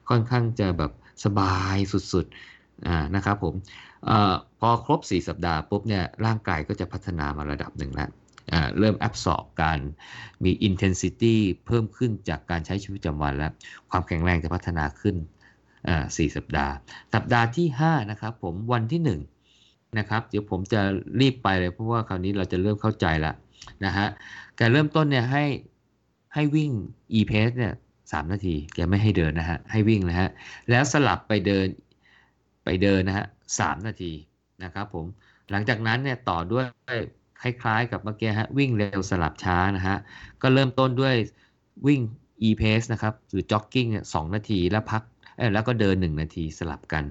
[0.08, 0.92] ค่อนข้างจะแบบ
[1.24, 1.76] สบาย
[2.12, 3.54] สุดๆนะครับผม
[4.08, 4.10] อ
[4.60, 8.10] พอครบ 4 สัปดาห์ปุ๊บเนี่ยร่างกายก็จะพัฒนามาระดับหนึ่งแล้ว
[8.78, 9.78] เริ่มแอบสอบการ
[10.44, 13.52] มี intensity เพิ่มขึ้นจากการใช้ชีวิตประจำวันแล้ว
[13.90, 15.16] ความแข็งแรงจะพัฒนาขึ้น
[16.16, 16.72] สี่สัปดาห์
[17.14, 19.00] สัปดาห์ที่ 5 นะครับผมวันที่
[19.48, 20.80] 1 นะครับ เดี๋ยวผมจะ
[21.20, 23.32] รีบไปเลยเพราะว่าคราวนี้เราจะเริ่มเข้าใจละ
[23.84, 24.06] นะฮะ
[24.56, 25.44] แกเริ่มต้นเนี่ยให้
[26.34, 26.70] ให้วิ่ง
[27.18, 27.74] e pace เนี่ย
[28.12, 30.28] สามนาที แกไม่ให้เดินนะฮะ ให้วิ่งนะฮะ
[30.70, 31.66] แล้วสลับไปเดิน
[32.64, 33.26] ไปเดินนะฮะ
[33.58, 34.12] สามนาที
[34.64, 35.06] นะครับผม
[35.50, 36.64] หลังจากนั้นเนี่ยต่อด้วย
[37.40, 39.96] คล้ายๆ กับเมื่อกี้ฮะวิ่งเร็วสลับช้านะฮะ
[40.42, 41.14] ก็เริ่มต้นด้วย
[41.86, 42.00] วิ่ง
[42.48, 45.02] e pace นะครับ หรือ jogging เนี่ยสองนาทีแล้วพัก
[45.54, 47.04] แล้วก็เดิน 1 นาทีสลับกัน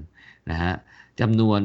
[0.49, 0.71] นะฮะ
[1.19, 1.61] จำนวน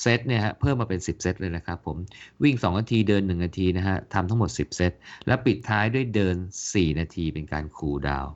[0.00, 1.96] เซตเนี่ยฮะเพิ่มมาเป็น 10 เซตเลยนะครับผม
[2.42, 4.92] วิ่ง 2 นาทีเดิน 1 นาทีนะฮะทำทั้งหมด 10 เซต
[5.26, 6.36] แล้วปิดท้ายด้วยเดิน
[6.68, 8.32] 4 นาทีเป็นการคูลดาวน์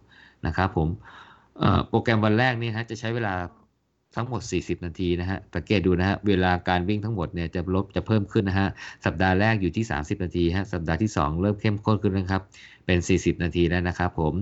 [0.46, 0.88] นะครับผม
[1.88, 3.34] โปรแกรมวันแรกนี่ฮะจะใช้เวลา
[4.16, 8.68] ทั้งหมด 40 นาทีนะฮะสังเกตดูนะฮะเวลาการวิ่งทั้งหมดเนี่ยจะลดจะเพิ่มขึ้นนะฮะ
[9.04, 12.42] สัปดาห์แรกอยู่ที่ 30 นาทีฮะสัปดาห์ที่ 2 เริ่มเข้มข้นขึ้นนะครับ
[12.86, 14.34] เป็น 40 นาทีแล้วนะครับผม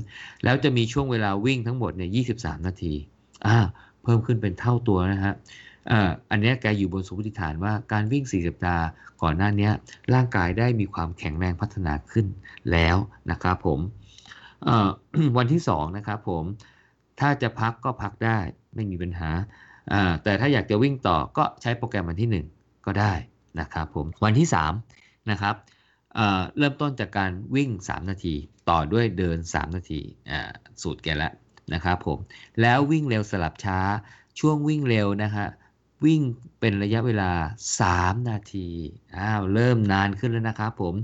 [0.45, 2.95] แล้วจะมีช่วงเวลาวิ่งทั้งหมดเนี่ย23 นาที
[3.47, 3.59] อ่า
[4.03, 5.35] เพิ่มขึ้นเป็นเท่าตัวนะฮะ
[6.31, 8.85] อันนี้แกอยู่บนสมมติฐานว่าการวิ่ง 4 สัปดาห์
[9.23, 9.71] ก่อนหน้านี้
[10.15, 12.27] ร่างกายได้มีความแข็งแรงพัฒนาขึ้น
[12.73, 12.97] แล้ว
[13.31, 13.81] นะครับผม
[15.37, 16.45] วันที่ 2 นะครับผม
[17.21, 18.39] ถ้าจะพักก็พักได้
[18.75, 19.31] ไม่มีปัญหา
[20.23, 23.13] แต่ถ้าอยากจะวิ่งต่อก็ใช้โปรแกรมวันที่ 1 ก็ได้
[23.61, 24.49] นะครับผม วันที่
[24.89, 25.55] 3 นะครับ
[26.15, 28.35] เเริ่มต้นจากการวิ่ง 3 นาที
[28.71, 30.01] ต่อด้วยเดิน 3 นาที
[30.83, 31.33] สูตรแกแล้ว
[31.75, 32.19] นะครับผม
[32.63, 33.79] แล้ววิ่งเร็วสลับช้า
[34.41, 35.47] ช่วงวิ่งเร็วนะฮะ
[36.05, 36.23] วิ่ง
[36.61, 37.31] เป็นระยะเวลา
[37.81, 38.69] 3 นาที
[39.19, 40.95] อ้าว เริ่มนานขึ้นแล้วนะครับผม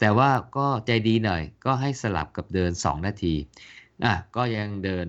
[0.00, 3.34] แต่ว่าก็ใจดีหน่อย ก็ให้สลับกับเดิน 2 นาที
[4.04, 5.08] อะ ก็ยังเดิน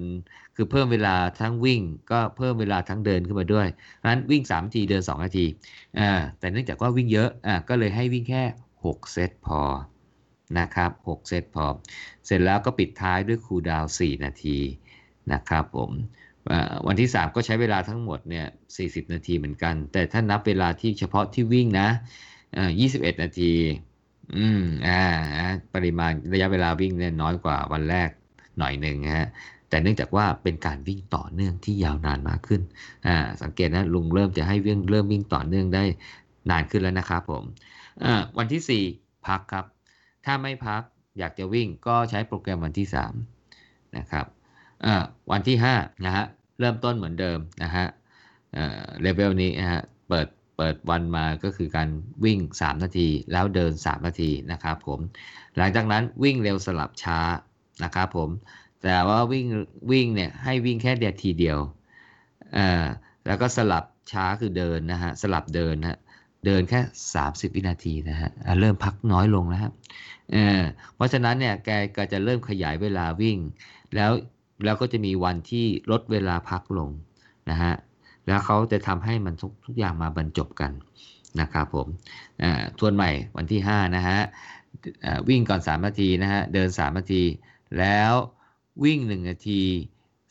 [0.55, 3.67] คือเพิ่มเวลาทั้งวิ่ง ก็เพิ่มเวลาทั้งเดินขึ้นมาด้วย
[4.05, 5.45] นั้นวิ่ง3นาที เดิน 2 นาที
[5.99, 8.43] อ่า แต่เนื่องจากว่าวิ่งเยอะ อะก็เลยให้วิ่งแค่
[8.85, 9.61] 6 เซตพอ
[10.59, 11.65] นะครับ 6 เซตพอ
[12.25, 14.57] เสร็จแล้วก็ปิดท้ายด้วยคูลดาวน์4นาที
[15.31, 15.91] นะครับผม
[16.87, 18.45] วันที่ 3 ก็ใช้เวลาทั้งหมดเนี่ย
[18.79, 21.87] 40 นาทีเหมือนกัน แต่ถ้านับเวลาที่เฉพาะที่วิ่งนะ
[22.53, 23.53] 21 นาที
[24.37, 25.01] อืมอ่า
[25.73, 28.09] ปริมาณระยะเวลาวิ่งเนี่ยน้อยกว่าวันแรก
[28.57, 29.29] หน่อยหนึ่งฮะ
[29.69, 32.61] แต่เนื่องจากว่าเป็นการวิ่งต่อเนื่องที่ยาวนานมากขึ้น
[33.07, 35.83] อ่าสังเกตนะลุงเริ่มจะให้วิ่งเริ่มวิ่งต่อเนื่องได้
[36.49, 37.43] นานขึ้นแล้วนะครับผม
[38.03, 39.65] อ่าวันที่ 4 พักครับ
[40.25, 40.81] ถ้าไม่พัก
[41.19, 42.87] อยากจะวิ่งก็ใช้โปรแกรมวันที่
[43.37, 44.25] 3 นะครับ
[45.31, 46.25] วันที่5นะฮะ
[46.59, 47.85] เริ่มต้นเหมือนเดิมนะฮะ
[49.01, 51.89] เลเวลนี้นะฮะเปิดเปิดวันมาก็คือการ
[52.23, 54.99] วิ่ง 3 นาที แล้วเดิน 3 นาทีนะครับผม
[55.57, 57.19] หลังจากนั้นวิ่งเร็วสลับช้า
[57.83, 58.29] นะครับผม
[58.83, 59.45] แต่ว่าวิ่ง
[59.91, 61.59] วิ่งเนี่ยให้วิ่งแค่เดียวทีเดียว
[63.25, 65.99] แล้วก็สลับช้าคือเดินนะฮะสลับเดินนะ
[66.45, 66.79] เดินแค่
[67.19, 68.29] 30 วินาทีนะฮะ
[68.61, 69.73] เริ่มพักน้อยลงแล้วครับ
[70.95, 73.37] เพราะฉะนั้นเนี่ยแกก็จะเริ่มขยายเวลาวิ่ง
[73.95, 74.11] แล้ว
[74.63, 76.89] แล้วก็จะมีวันที่ลดเวลาพักลง
[77.49, 77.73] นะฮะ
[78.27, 80.71] แล้วเขาจะทำให้มันทุกทุกอย่างมาบรรจบกัน
[81.41, 81.87] นะครับผม
[82.79, 84.19] ทวนใหม่วันที่ 5 นะฮะ
[85.29, 87.23] วิ่งก่อน 3 นาทีนะฮะเดิน 3 นาที
[87.79, 88.13] แล้ว
[88.83, 89.61] วิ่ง 1 นาที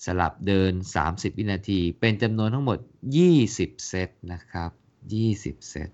[0.05, 0.73] สลับเดิน
[1.07, 2.79] 30 วินาที เป็นจำนวนทั้งหมด
[3.35, 4.71] 20 เซตนะครับ
[5.21, 5.91] 20 เซต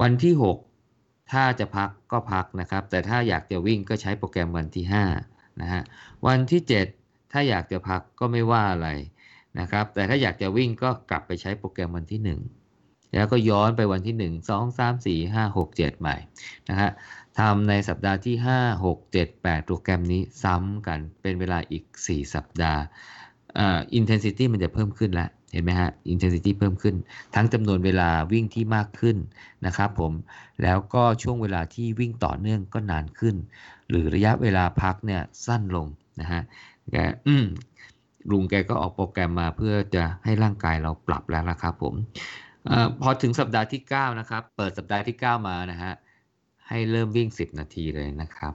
[0.00, 0.34] วันที่
[0.82, 4.84] 6 ถ้าจะพักก็พักนะครับ แต่ถ้าอยากจะวิ่งก็ใช้โปรแกรมวันที่
[5.24, 5.82] 5นะฮะ
[6.26, 6.99] วันที่ 7
[7.32, 8.88] ถ้าอยากจะพักก็ไม่ว่าอะไร
[9.60, 16.16] นะครับ แต่ถ้าอยากจะวิ่งก็กลับไปใช้โปรแกรมวันที่ 1 แล้วก็ย้อนไปวันที่ 1 2 3 4 5 6 7 ใหม่
[16.68, 16.90] นะฮะ
[17.38, 22.80] ทำในสัปดาห์ที่ 5 6 7 8 โปรแกรมนี้ซ้ำกันเป็นเวลาอีก 4 สัปดาห์
[23.58, 26.94] อ่า intensity มันจะเพิ่มขึ้นแล้ว เห็นไหมฮะ intensity เพิ่มขึ้น
[27.34, 29.16] ทั้งจำนวนเวลาวิ่งที่มากขึ้น
[29.66, 30.12] นะครับผม
[30.62, 33.36] แล้วก็ช่วงเวลาที่วิ่งต่อเนื่องก็นานขึ้น
[33.88, 35.86] หรือระยะเวลาพักเนี่ยสั้นลง
[36.20, 36.42] นะฮะ
[36.92, 37.46] แกอืม
[38.30, 41.94] ลุงแกก็ออกโปรแกรมมาเพื่อจะให้ร่างกายเราปรับแล้วนะครับผม
[42.68, 42.70] อ
[43.02, 45.92] พอถึงสัปดาห์ที่ 9 นะครับ เปิดสัปดาห์ที่ 9 มานะฮะ
[46.68, 48.54] ให้เริ่มวิ่ง 10 นาทีเลยนะครับ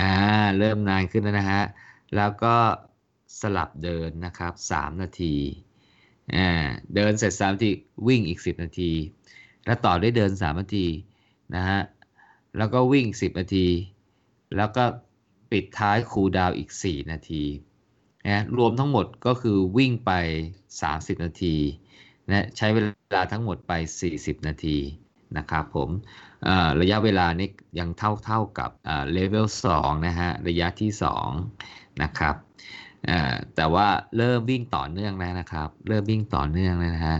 [0.00, 0.12] อ่า
[0.58, 1.62] เริ่มนานขึ้นแล้วนะฮะ
[2.16, 2.54] แล้วก็
[3.40, 5.34] สลับเดินนะครับ 3 นาที
[6.34, 6.48] อ่า
[6.94, 7.70] เดินเสร็จ3นาที
[8.08, 8.92] วิ่งอีก 10 นาที
[9.66, 10.86] แล้วต่อด้วยเดิน 3 นาที
[11.54, 11.80] นะฮะ
[12.58, 13.66] แล้วก็วิ่ง 10 นาที
[14.56, 14.84] แล้วก็
[15.50, 17.44] ปิดท้ายคูลดาวอีก 4 นาที
[18.28, 20.12] นะรวมทั้งหมดก็คือวิ่งไป
[20.68, 21.56] 30 นาที
[22.28, 22.78] นะใช้เว
[23.16, 23.72] ลาทั้งหมดไป
[24.10, 24.78] 40 นาที
[25.36, 25.90] นะครับผม
[26.80, 28.70] ระยะเวลานี้ยังเท่าเท่ากับ
[29.12, 30.90] เลเวล2นะฮะระยะที่
[31.46, 32.34] 2นะครับ
[33.56, 37.18] แต่ว่าเริ่มวิ่งต่อเนื่องแล้วนะครับ เริ่มวิ่งต่อเนื่องแล้วนะฮะ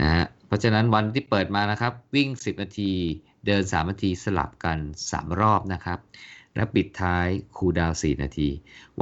[0.00, 2.92] นะฮะเพราะฉะนั้นวันที่เปิดมานะครับวิ่ง 10 นาที
[3.46, 4.78] เดิน 3 นาทีสลับกัน
[5.10, 5.98] 3 รอบนะครับ
[6.54, 7.26] และปิดท้าย
[7.56, 8.48] cool down 4นาที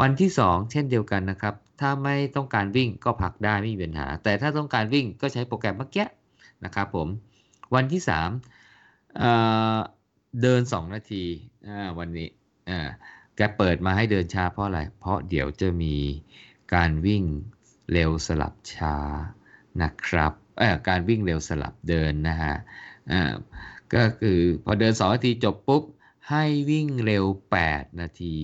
[0.01, 6.07] วันที่ 2 เช่นเดียวกันนะครับ ถ้าไม่ต้องการวิ่งก็พักได้ไม่มีปัญหา แต่ถ้าต้องการวิ่งก็ใช้โปรแกรมเมื่อกี้
[6.65, 7.09] นะครับผม
[7.75, 8.03] วันที่
[8.61, 11.25] 3เเดิน 2 นาที
[11.99, 12.29] วันนี้
[12.71, 12.89] อ่า
[13.37, 15.97] แกเปิดมาให้เดินช้าเพราะอะไร เพราะเดี๋ยวจะมี
[16.75, 17.25] การวิ่ง
[17.93, 18.97] เร็วสลับช้า
[19.83, 20.33] นะครับ
[20.89, 22.55] การวิ่งเร็วสลับเดินนะฮะ
[23.95, 25.83] ก็คือพอเดิน2นาทีจบปุ๊บ
[26.31, 27.25] ให้วิ่งเร็ว
[27.63, 28.37] 8 นาที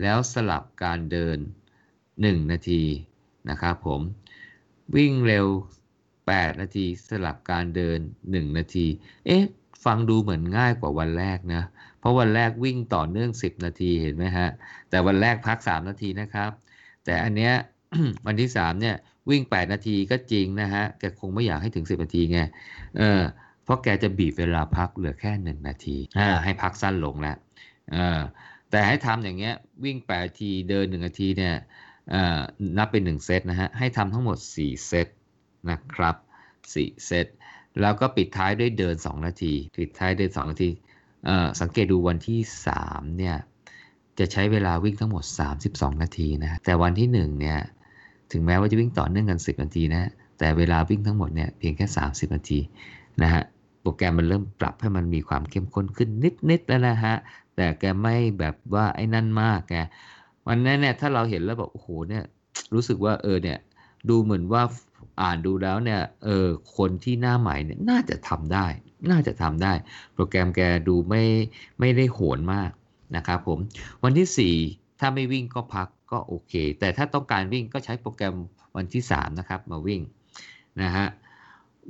[0.00, 1.38] แล้วสลับการเดิน
[1.94, 2.82] 1 นาที
[3.50, 4.00] นะครับผม
[4.96, 5.46] วิ่งเร็ว
[6.02, 7.98] 8 นาที สลับการเดิน
[8.28, 8.86] 1 นาที
[9.26, 9.42] เอ๊ะ
[9.84, 11.62] ฟังดูเหมือนง่ายกว่าวันแรกนะ
[11.98, 14.48] เพราะวันแรกวิ่งต่อเนื่อง 10 นาทีเห็นไหมฮะ
[14.90, 16.50] แต่วันแรกพัก 3 นาทีนะครับ
[17.04, 17.52] แต่อันเนี้ย
[18.26, 18.96] วันที่ 3 เนี่ย
[19.30, 22.40] วิ่ง 8 นาทีก็จริงนะฮะแกคงไม่อยากให้ถึง 10 นาทีไง
[22.98, 23.22] เออ
[23.66, 27.36] เพราะแกจะบีบเวลาพักเหลือแค่1นาทีอ่าให้พักสั้นลงแล้ว
[27.92, 28.20] เออ
[28.70, 31.54] แต่ให้ทำอย่างเงี้ยวิ่ง8นาทีเดิน1นาทีเนี่ย
[32.10, 32.40] เอ่อ
[32.78, 35.08] นับเป็น1เซตนะฮะให้ทำทั้งหมด 4 เซต
[35.70, 36.16] นะครับ
[36.60, 37.26] 4เซต
[37.80, 40.70] แล้วก็ปิดท้ายด้วยเดิน 2 นาที ปิดท้ายเดิน 2 นาที
[41.26, 42.40] เอ่อสังเกตดูวันที่
[42.78, 43.36] 3 เนี่ย
[44.18, 45.24] จะใช้เวลาวิ่งทั้งหมด
[45.62, 47.58] 32 นาทีนะแต่วันที่ 1 เนี่ย
[48.32, 52.58] ถึงแม้ว่าจะวิ่งต่อเนื่องกัน 10 นาทีนะแต่เวลาวิ่งทั้งหมดเนี่ยเพียงแค่ 30 นาที
[53.22, 53.42] นะฮะ
[53.86, 56.08] โปรแกรมมันเริ่มปรับให้มันมีความเข้มข้นขึ้น
[56.50, 57.14] นิดๆแล้วนะฮะ
[57.56, 59.74] แต่แกไม่แบบว่าไอ้นั่นมากแก
[60.48, 62.24] วันนั้นเนี่ยถ้าเราเห็นแล้วแบบโอ้โหเนี่ย
[62.74, 63.58] รู้สึกว่าเออเนี่ย
[64.08, 64.62] ดูเหมือนว่า
[65.20, 66.46] อ่านดูแล้วเนี่ยเออ
[66.76, 68.66] คนที่หน้าใหม่เนี่ยน่าจะทำได้
[69.10, 69.72] น่าจะทำได้
[70.14, 71.22] โปรแกรมแกดูไม่
[71.80, 72.70] ไม่ได้โหนมาก
[73.16, 73.58] นะครับผม
[74.04, 78.34] วันที่ 4 ถ้าไม่วิ่งก็พักก็โอเค แต่ถ้าต้องการวิ่งก็ใช้โปรแกรม
[78.76, 80.00] วันที่ 3 นะครับ มาวิ่ง
[80.82, 81.06] นะฮะ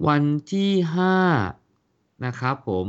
[0.09, 1.66] วันที่ 5
[2.25, 2.87] นะครับผม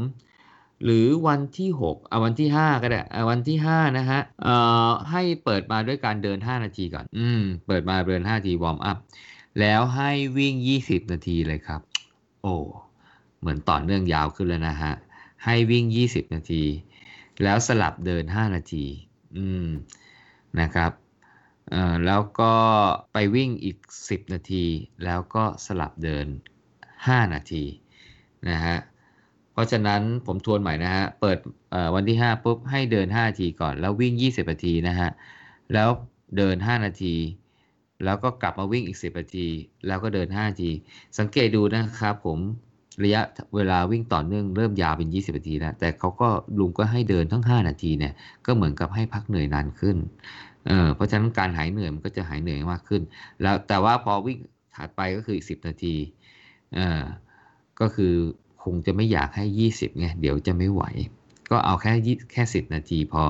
[0.83, 4.55] หรือวันที่6เอาวันที่ 5 ก็ได้เอาวันที่5นะฮะเอ่
[4.87, 8.97] อให้เปิดมาด้วยการเดิน 5 นาทีก่อน อืม เปิดมาเดิน5นาทีวอร์มอัพ
[9.59, 11.81] แล้วให้วิ่ง 20 นาทีเลยครับ
[12.41, 12.55] โอ้
[13.39, 14.93] เหมือนต่อเนื่องยาวขึ้นแล้วนะฮะ
[15.45, 16.63] ให้วิ่ง 20 นาที
[17.43, 18.85] แล้วสลับเดิน 5 นาที
[19.37, 19.67] อืม
[20.59, 20.91] นะครับ
[21.69, 22.53] เอ่อ แล้วก็
[23.13, 24.65] ไปวิ่งอีก 10 นาที
[25.05, 26.27] แล้วก็สลับเดิน
[27.07, 27.63] 5 นาที
[28.49, 28.77] นะฮะ
[29.57, 31.37] เพราะฉะนั้นผมทวนใหม่นะฮะ เปิด
[31.95, 35.09] วันที่ 5 ปุ๊บ ให้เดิน 5 นาทีก่อน แล้ววิ่ง 20 นาทีนะฮะ
[35.73, 35.89] แล้ว
[36.37, 37.15] เดิน 5 นาที
[38.05, 39.47] แล้วก็กลับมาวิ่งอีก 10 นาที
[39.87, 40.71] แล้วก็เดิน 5 นาที
[41.19, 42.39] สังเกตดูนะครับผม
[43.03, 43.21] ระยะ
[43.55, 48.13] เวลาวิ่งต่อเนื่องเริ่มยาวเป็น 20 นาทีแล้ว แต่เขาก็ลุงก็ให้เดินทั้ง 5 นาทีเนี่ย
[48.45, 49.97] ก็เหมือนกับให้พักเหนื่อยนานขึ้น
[50.67, 53.01] เออเพราะฉะนั้นการหายเหนื่อยมันก็จะหายเหนื่อยมากขึ้น
[53.41, 54.37] แล้วแต่ว่าพอวิ่ง
[54.75, 55.95] ถัดไปก็คืออีก 10 นาที
[56.75, 57.01] เออ
[57.81, 58.13] ก็คือ
[58.73, 60.83] งจะไม่อยากให้ 20ไงเดี๋ยวจะไม่ไหว
[61.51, 61.93] ก็เอาแค่
[62.31, 63.23] แค่ 10 นาทีพอ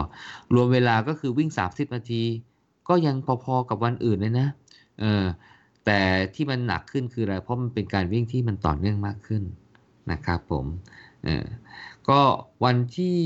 [0.53, 2.23] รวมเวลาก็คือวิ่ง 30 นาที
[2.89, 4.47] ก็ยังพอๆกับวันอื่นเลยนะ
[4.99, 5.23] เออ
[5.85, 5.99] แต่
[6.35, 9.43] ที่มันหนักขึ้นคืออะไรเพราะมันเป็นการวิ่งที่มันต่อเนื่องมากขึ้น
[10.11, 10.65] นะครับผม
[11.23, 11.45] เออ
[12.09, 12.19] ก็
[12.63, 13.19] วันที่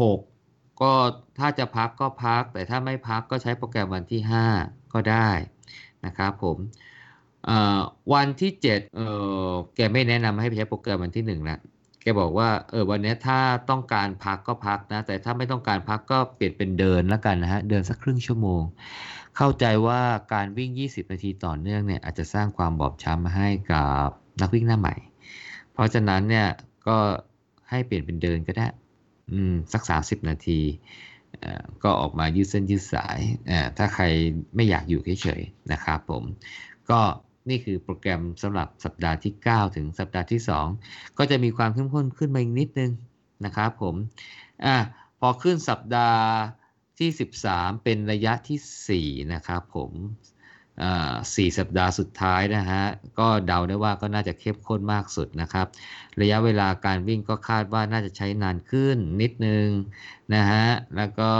[0.00, 0.18] 6
[0.82, 0.92] ก็
[1.38, 5.30] ถ้าจะพักก็พัก แต่ถ้าไม่พักก็ใช้โปรแกรมวันที่ 5 ก็ได้
[6.06, 6.56] นะครับผม
[8.12, 9.00] วันที่7เอ
[9.50, 11.60] อแกไม่แนะนำให้ใช้โปรแกรมวันที่1แล้ว
[12.02, 13.38] แกบอกว่าเออวันนี้ถ้า
[13.70, 18.62] ต้องการพักก็พักนะ แต่ถ้าไม่ต้องการพักก็เปลี่ยนเป็นเดินแล้วกันนะฮะ เดินสักครึ่งชั่วโมง
[19.36, 20.00] เข้าใจว่า
[20.32, 24.08] การวิ่ง 20 นาทีต่อเนื่องเนี่ยอาจจะสร้างความบอบช้ำให้กับ
[24.40, 24.94] นักวิ่งหน้าใหม่
[25.72, 26.48] เพราะฉะนั้นเนี่ย
[26.88, 26.96] ก็
[27.70, 28.66] ให้เปลี่ยนเป็นเดินก็ได้
[29.32, 30.60] อืมสัก 30 นาที
[31.82, 33.18] ก็ออกมายืดเส้นยืดสาย
[33.76, 34.04] ถ้าใคร
[34.54, 36.22] ไม่อยากอยู่เฉยๆนะครับผม
[36.90, 37.00] ก็
[37.48, 40.40] นี่คือโปรแกรมสำหรับสัปดาห์ที่ 9 ถึงสัปดาห์ที่
[40.78, 42.92] 2 ก็จะมีความเข้มข้นขึ้นมาอีกนิดนึง
[43.44, 43.94] นะครับผม
[44.64, 44.76] อะ
[45.20, 46.22] พอขึ้นสัปดาห์
[46.98, 47.10] ที่
[47.46, 49.92] 13 เป็นระยะที่ 4 นะครับผม
[51.34, 52.84] สี่สัปดาห์สุดท้ายนะฮะ
[53.18, 55.66] ก็เดาได้ว่าก็น่าจะเข้มข้นมากสุดนะครับ
[56.20, 59.66] ระยะเวลาการวิ่งก็คาดว่าน่าจะใช้นานขึ้นนิดนึง
[60.34, 61.30] นะฮะ แล้วก็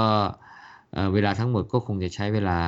[1.13, 2.61] เวลาทั้งหมดก็คงจะใช้เวลา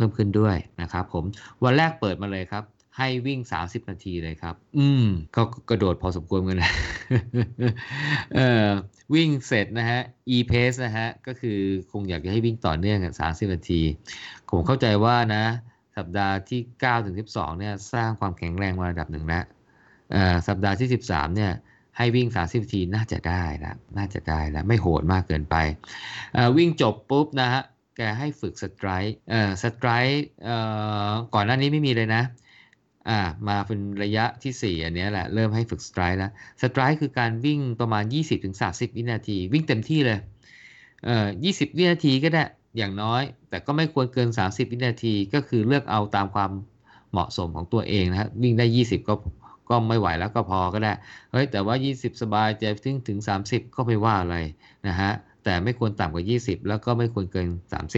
[0.00, 1.24] พิ่มขึ้นด้วยนะครับผม
[1.64, 2.64] วันแรกเปิดมาเลยครับ
[2.98, 6.72] ให้วิ่ง 30 นาทีเลยครับ อืมก็กระโดดพอสมควรกันนะ
[8.34, 8.68] เออ
[9.14, 10.00] วิ่งเสร็จนะฮะ
[10.34, 11.58] e pace นะฮะ ก็คือ
[11.90, 13.82] คงอยากจะให้วิ่งต่อเนื่องกัน30 นาที
[14.50, 15.44] ผมเข้าใจว่านะ
[15.96, 19.44] สัปดาห์ที่ 9 ถึง 12 เนี่ย สร้างความแข็งแรงมาระดับหนึ่งแล้ว
[20.48, 21.52] สัปดาห์ที่ 13 เนี่ย
[21.96, 25.56] ให้วิ่ง 30นาทีน่าจะได้ล้วน่าจะได้แล้วไม่โหดมากเกินไป
[26.34, 27.62] เออวิ่งจบปุ๊บนะฮะ
[28.00, 30.56] แกให้ฝึกสไตร์เอ่อสไตร์เอ่
[31.10, 32.22] อก่อนหน้านี้ไม่มีเลยนะ
[33.08, 36.30] อ่ามาเป็นระยะที่ 4 อันนี้แหละ เริ่มให้ฝึกสไตร์แล้ว
[36.62, 38.04] สไตร์คือการวิ่งประมาณ
[38.50, 40.18] 20-30 วินาที วิ่งเต็มที่เลย
[41.04, 42.44] เอ่อ20 วินาทีก็ได้
[42.76, 46.50] อย่างน้อย แต่ก็ไม่ควรเกิน 30 วินาทีก็คือเลือกเอาตามความ
[47.12, 49.14] เหมาะสมของตัวเองนะฮะวิ่งได้ 20 ก็
[49.70, 50.92] ก็ไม่ไหวแล้วก็พอก็ได้
[51.32, 54.36] เฮ้ยแต่ว่า 20 สบายจะถึงถึง 30 ก็ไม่ว่าอะไร
[54.88, 55.12] นะฮะ
[55.44, 57.48] แต่ไม่ควรต่ำกว่า 20 แล้วก็ไม่ควรเกิน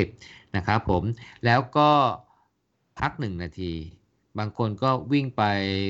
[0.02, 1.02] 30 นะครับผม
[1.44, 1.90] แล้วก็
[3.00, 3.72] พัก 1 นาที
[4.38, 5.42] บางคนก็วิ่งไป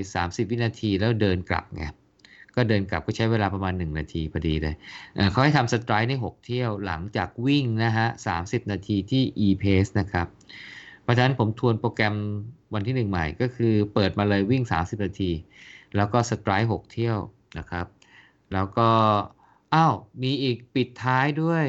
[0.04, 1.84] 30 วินาทีแล้วเดินกลับไง
[2.56, 4.74] ก็เดินกลับก็ใช้เวลาประมาณ 1 นาทีพอดีเลย
[5.30, 8.06] เขาให้ทำสไตร์ใน 6 เที่ยวหลังจากวิ่งนะฮะ
[8.40, 10.26] 30 นาทีที่ e-pace นะครับ
[11.02, 12.14] เพราะฉะนั้นผมทวนโปรแกรม
[12.74, 15.30] วันที่ 1 ใหม่ก็คือเปิดมาเลยวิ่ง 30 นาที
[15.96, 17.18] แล้วก็สไตร์6เที่ยว
[17.58, 17.86] นะครับ
[18.52, 18.88] แล้วก็
[19.74, 21.66] อ้าวมีอีกปิดท้ายด้วย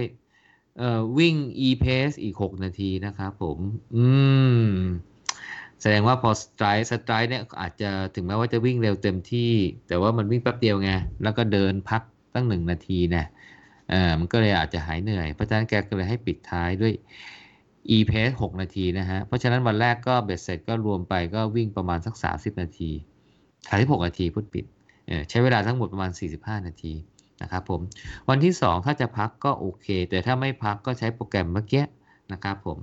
[1.18, 1.36] วิ่ง
[1.68, 3.60] e-pace อีก 6 นาทีนะครับผม
[3.96, 4.06] อื
[4.64, 4.68] ม
[5.82, 9.54] แสดงว่าพอสไตร์สไตร์เนี่ยอาจจะถึงแม้ว่าจะวิ่งเร็วเต็มที่
[9.88, 10.92] แต่ว่ามันวิ่งแป๊บเดียวไง
[11.24, 12.02] แล้วก็เดินพัก
[12.34, 13.26] ตั้งหนึ่งนาทีเนี่ย
[13.90, 16.94] เออมันก็เลยอาจจะหายเหนื่อย เพราะฉะนั้นแกก็เลยให้ปิดท้ายด้วย
[17.96, 22.92] e-pace 6 นาทีนะฮะ เพราะฉะนั้นวันแรกก็เบ็ดเสร็จก็รวมไปก็วิ่งประมาณสัก 30 นาที
[23.50, 24.66] 36นาทีพูดปิด
[25.30, 26.94] ใช้เวลาทั้งหมดประมาณ 45 นาที
[27.44, 27.82] นะครับผม
[28.30, 31.84] วันที่ 2 ถ้าจะพักก็โอเค แต่ถ้าไม่พักก็ใช้โปรแกรมเมื่อกี้
[32.32, 32.80] นะครับผม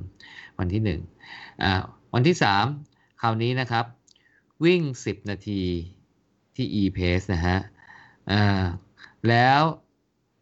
[0.58, 0.82] วันที่
[1.24, 1.72] 1อ่า
[2.14, 2.36] วันที่
[2.78, 3.84] 3 คราวนี้นะครับ
[4.64, 5.62] วิ่ง 10 นาที
[6.56, 7.58] ที่ e-pace นะฮะ
[8.32, 8.64] อ่า
[9.28, 9.62] แล้ว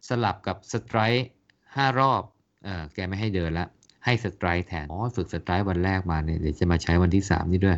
[0.07, 1.27] สลับกับ stride
[1.61, 2.21] 5 รอบ
[2.63, 3.67] เออแกไม่ให้เดินละ
[4.05, 7.77] ให้ stride แทน อ๋อ ฝึก stride วันแรกมาเนี่ยเดี๋ยวจะมาใช้วันที่ 3 นี่ด้วย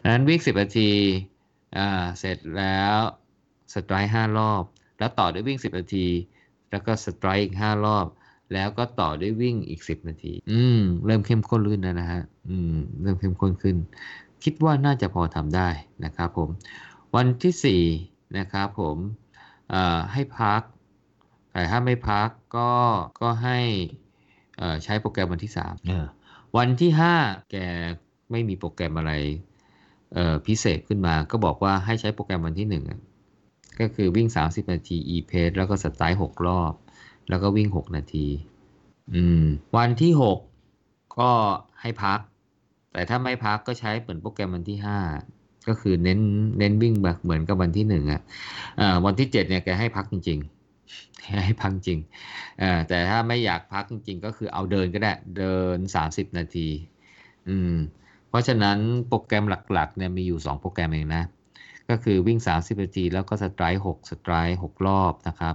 [0.00, 0.90] ดังนั้นวิ่ง 10 นาที
[1.78, 2.98] อ่าเสร็จแล้ว
[3.74, 4.62] สไตร์ห้ารอบ
[4.98, 6.06] แล้วต่อด้วยวิ่ง 10 นาที
[6.70, 8.06] แล้วก็สไตร์อีก 5 รอบ
[8.52, 13.76] แล้วก็ต่อด้วยวิ่งอีก 10 นาที อืม เริ่มเข้มข้นขึ้นแล้วนะฮะ อืม เริ่มเข้มข้นขึ้น
[14.44, 15.68] คิดว่าน่าจะพอทำได้
[16.04, 16.48] นะครับผม
[17.16, 18.96] วันที่4นะครับผม
[20.12, 20.62] ให้พัก
[21.52, 22.72] แต่ถ้าไม่พักก็
[23.20, 23.58] ก็ให้
[24.84, 25.52] ใช้โปรแกรมวันที่
[26.06, 27.56] 3วันที่ 5 แก
[28.30, 29.12] ไม่มีโปรแกรมอะไร
[30.46, 33.07] พิเศษขึ้นมา ก็บอกว่าให้ใช้โปรแกรมวันที่1
[33.80, 36.72] ก็คือวิ่ง 30 นาที e-pace แล้วก็สไตล์6รอบ
[37.28, 38.26] แล้วก็วิ่ง 6 นาที
[39.14, 39.44] อืม
[39.76, 40.38] วันที่ 6
[41.18, 41.30] ก็
[41.80, 42.18] ให้พัก
[42.92, 46.20] แต่ถ้าไม่พักก็ใช้เหมือนโปรแกรมวันที่ 5 ก็คือเน้น
[46.58, 48.20] เน้นวิ่งแบบเหมือนกับวันที่1อะ
[49.06, 50.38] วันที่ 7 เนี่ยแกให้พักจริง
[50.86, 51.98] ๆให้พักจริง
[52.88, 56.68] แต่ถ้าไม่อยากพักจริง ๆ ก็คือเอาเดินก็ได้ เดิน 30 นาที
[57.48, 57.74] อืม
[58.28, 61.22] เพราะฉะนั้นโปรแกรมหลัก ๆ เนี่ยมีอยู่ 2 โปรแกรมเองนะ
[61.88, 65.54] ก็คือวิ่ง 30 นาที แล้วก็ stride 6 stride 6รอบนะครับ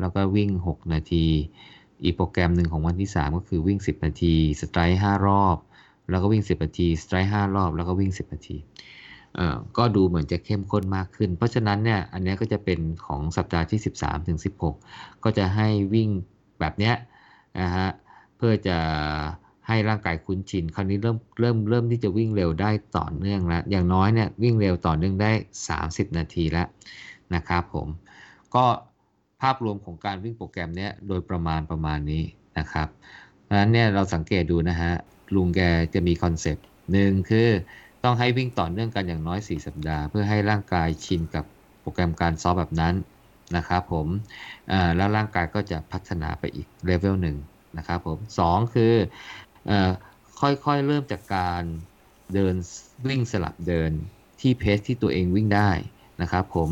[0.00, 1.26] แล้วก็วิ่ง 6 นาที
[2.02, 5.56] อีกโปรแกรมหนึ่งของวันที่ 3 ก็คือวิ่ง 10 นาที stride 5รอบ
[6.10, 8.56] แล้วก็วิ่ง 10 นาที stride 5รอบ แล้วก็วิ่ง 10 นาที
[9.36, 16.08] เอ่อก็ดูเหมือนจะเข้มข้นมากขึ้น เพราะฉะนั้นเนี่ย อันนี้ก็จะเป็นของสัปดาห์ที่ 13ถึง16 ก็จะให้วิ่ง
[16.60, 16.94] แบบเนี้ย
[17.60, 17.88] นะฮะ
[18.36, 18.78] เพื่อจะ
[19.68, 25.30] ให้ร่างกายคุ้นชิน คราวนี้เริ่มเริ่มเริ่มที่จะวิ่งเร็วได้ต่อเนื่องแล้ว อย่างน้อยเนี่ยวิ่งเร็วต่อเนื่องได้
[25.74, 26.68] 30 นาทีแล้ว
[27.34, 27.88] นะครับผม
[28.54, 28.64] ก็
[29.40, 32.22] ภาพรวมของการวิ่งโปรแกรมเนี้ยโดยประมาณประมาณนี้
[32.58, 32.88] นะครับ
[33.42, 34.92] เพราะฉะนั้นเนี่ยเราสังเกตดูนะฮะ
[35.34, 35.60] ลุงแก
[35.94, 37.48] จะมี concept หนึ่งคือ
[38.04, 41.44] ต้องให้วิ่งต่อเนื่องกันอย่างน้อย 4 สัปดาห์ เพื่อให้ร่างกายชินกับ
[41.80, 42.94] โปรแกรมการซ้อมแบบนั้น
[43.56, 44.06] นะครับผม
[44.96, 47.36] แล้วร่างกายก็จะพัฒนาไปอีกเลเวลหนึ่ง
[47.78, 48.94] นะครับผมสองคือ
[50.40, 51.62] ค่อยๆเริ่มจากการ
[52.34, 52.54] เดิน
[53.08, 53.90] วิ่งสลับเดิน
[54.40, 55.70] ที่เพสที่ตัวเองวิ่งได้
[56.22, 56.70] นะครับผม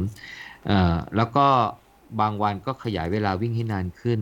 [1.17, 1.47] แล้วก็
[2.21, 4.21] บางวันก็ขยายเวลาวิ่งให้นานขึ้น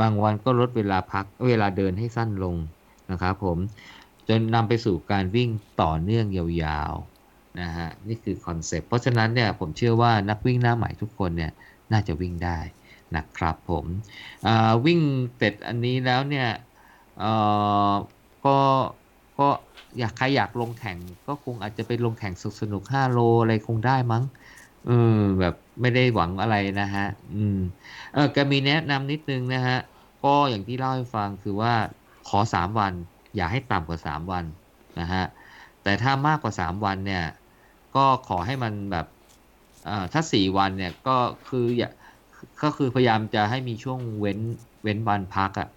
[0.00, 2.56] บางวันก็ลดเวลาพักเวลาเดินให้สั้นลง
[3.10, 3.58] นะครับผม
[4.28, 5.48] จนนำไปสู่การวิ่ง
[5.82, 11.52] ต่อเนื่องยาวๆนะฮะนี่คือคอนเซปต์เพราะฉะนั้นเนี่ยผมเชื่อว่านักวิ่งหน้าใหม่ทุกคนเนี่ย
[11.92, 12.58] น่าจะวิ่งได้
[13.16, 13.84] นะครับผม
[14.86, 15.00] วิ่ง
[15.36, 16.48] เสร็จอันนี้แล้วเนี่ย
[18.44, 18.56] ก็
[19.38, 19.48] ก็
[19.98, 24.24] อยากใครอยากลงแข่ง ก็คงอาจจะไปลงแข่งสนุกสนุก5โลอะไรคงได้มั้ง
[24.86, 27.58] เออแบบไม่ได้หวังอะไรนะฮะ อืม
[28.14, 29.78] เออก็มีแนะนำนิดนึงนะฮะ
[30.24, 31.72] ก็อย่างที่เล่าให้ฟังคือว่า
[32.28, 32.92] ขอ3วัน
[33.36, 34.44] อย่าให้ต่ำกว่า3วัน
[35.00, 35.24] นะฮะ
[35.82, 37.24] แต่ถ้ามากกว่า3วันเนี่ย
[37.96, 39.06] ก็ขอให้มันแบบ
[40.12, 41.16] ถ้า4วันเนี่ยก็
[41.48, 41.90] คืออย่า
[42.62, 44.38] ก็คือพยายามจะให้มีช่วงเว้น
[44.82, 45.68] เว้นวันพักอะ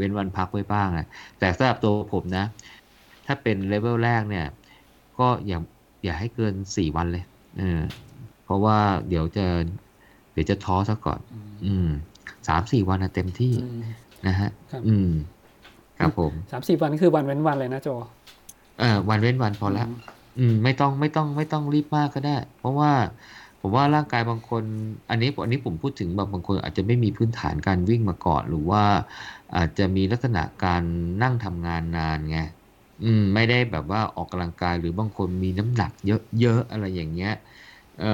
[0.00, 1.06] เว้นวันพักไว้บ้างอะ
[1.38, 2.44] แต่สำหรับตัวผมนะ
[3.26, 4.46] ถ้าเป็นเลเวลแรกเนี่ย
[5.18, 5.58] ก็อย่า
[6.04, 7.24] อย่าให้เกินสี่วันเลย
[7.58, 7.80] เออ
[8.44, 8.78] เพราะว่า
[9.08, 9.46] เดี๋ยวจะ
[10.32, 11.20] เดี๋ยวจะท้อซะก่อน
[11.66, 11.88] อืม
[12.48, 13.80] สามสี่วันนะเต็มที่อืม
[14.26, 15.10] นะฮะครับอืม
[15.98, 17.88] ครับผมสามสี่วันคือวันเว้นวันเลยนะโจ
[18.78, 19.90] เออวันเว้นวันพอละม
[20.38, 22.92] อืม ไม่ต้องไม่ต้องไม่ต้องรีบมากก็ได้ เพราะว่า
[23.60, 24.62] ผมว่าร่างกายบางคน
[25.10, 28.82] อันนี้อันนี้ผมพูดถึงแบบบางคนอาจจะไม่มีพื้นฐานการวิ่งมาก่อน หรือว่า
[29.54, 30.82] อาจจะมีลักษณะการ
[31.22, 32.36] นั่งทำงานนานไง
[33.00, 37.30] อืมไม่ได้แบบว่าออกกำลังกายหรือบางคนมีน้ำหนักเยอะๆอะไรอย่างเงี้ย
[37.96, 38.04] เออ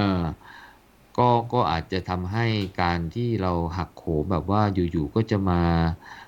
[1.17, 1.23] ก็
[1.53, 2.45] ก็อาจจะทำให้
[2.81, 5.55] การที่เราหักโหมแบบว่าอยู่ๆก็จะมา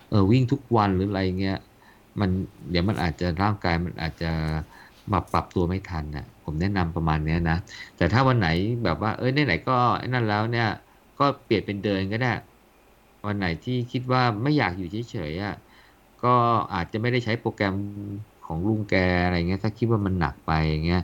[0.08, 1.56] เออวิ่งทุกวันหรืออะไรเงี้ย
[2.20, 2.30] มัน
[2.70, 4.26] เดี๋ยวมันอาจจะร่างกายมันอาจจะ
[5.12, 7.56] มาปรับตัวไม่ทันนะผมแนะนำประมาณเนี้ยนะ
[7.96, 8.48] แต่ถ้าวันไหน
[8.84, 9.74] แบบว่าเอ้ยไหนๆก็
[10.14, 10.66] นั่นแล้วเนี่ย
[11.18, 12.28] ก็เปลี่ยนเป็นเดินก็ได้
[13.26, 15.54] วันไหนที่คิดว่าไม่อยากอยู่เฉยๆอะ
[16.20, 16.28] ก็
[16.74, 17.74] อาจจะไม่ได้ใช้โปรแกรม
[18.42, 20.98] ของลุงแกอะไรเงี้ยถ้าคิดว่ามันหนักไปอย่างเงี้ย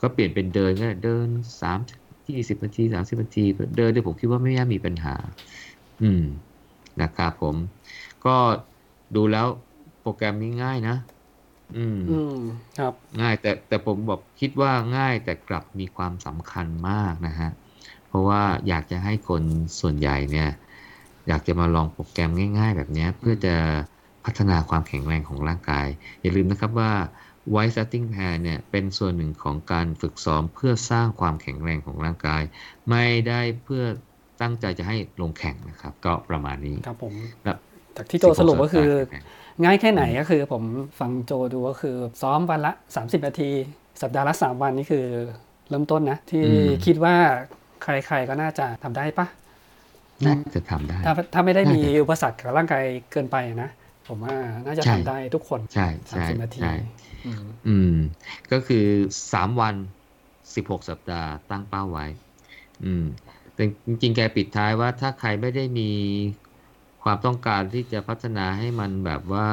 [0.00, 1.28] ก็เปลี่ยนเป็นเดินก็ได้เดิน
[1.60, 1.78] สาม
[2.26, 3.40] ที่สิบนาทีสามสิบนาที
[3.76, 5.12] เดินเนี่ยผมคิดว่าไม่น่ามีปัญหา
[6.00, 6.18] อืม
[7.00, 7.56] นะครับผม
[8.22, 8.30] ก็
[9.14, 9.46] ดูแล้ว
[10.00, 10.92] โปรแกรมนี้ง่ายนะ
[11.70, 12.34] อืมอืม
[12.74, 17.48] ครับ ง่ายแต่แต่ผมบอกคิดว่าง่ายแต่กลับมีความสำคัญมากนะฮะ
[18.06, 19.44] เพราะว่าอยากจะให้คน
[19.80, 20.46] ส่วนใหญ่เนี่ย
[21.28, 23.54] อยากจะมาลองโปรแกรมง่าย ๆ แบบเนี้ยเพื่อจะ
[24.24, 25.86] พัฒนาความแข็งแรงของร่างกาย
[26.22, 26.92] อย่าลืมนะครับว่า
[27.54, 32.42] White Starting Plan เนี่ยเป็นส่วนหนึ่งของการฝึกซ้อมเพื่อสร้างความแข็งแรงของร่างกาย
[32.90, 33.84] ไม่ได้เพื่อ
[34.40, 37.14] ตั้งใจจะให้ลงแข่งนะครับ ก็ประมาณนี้ครับผม
[37.46, 37.58] ครับ
[37.96, 39.24] จากที่โจสรุปก็คือ16สัปดาห์แข่ง
[39.64, 40.62] ง่ายแค่ไหนก็คือผม
[41.00, 43.50] ฟังโจดูก็คือซ้อมวันละ 30 นาที
[44.02, 45.06] สัปดาห์ละ 3 วันนี่คือ
[45.68, 47.14] เริ่มต้นนะ ที่อืมคิดว่า
[47.82, 49.26] ใครๆก็น่าจะทำได้ปะ
[50.26, 53.68] น่าจะทำได้ถ้าถ้าไม่ได้มีน่าจะอุปสรรคกับร่างกายเกินไปนะ
[54.06, 54.34] ผมว่า
[54.66, 56.72] น่าจะใช่ทำได้ทุกคนใช่ใช่30นาทีใช่
[57.24, 57.88] อืมอืม
[58.50, 58.76] ก็คือ
[59.32, 59.76] สามวัน
[60.54, 62.04] สิบหกสัปดาห์ตั้งเป้าไว้
[62.84, 63.00] อืม
[63.54, 65.82] แต่จริงๆแกปิดท้ายว่าถ้าใครไม่ได้มี
[67.02, 69.48] ความต้องการที่จะพัฒนาให้มันแบบว่า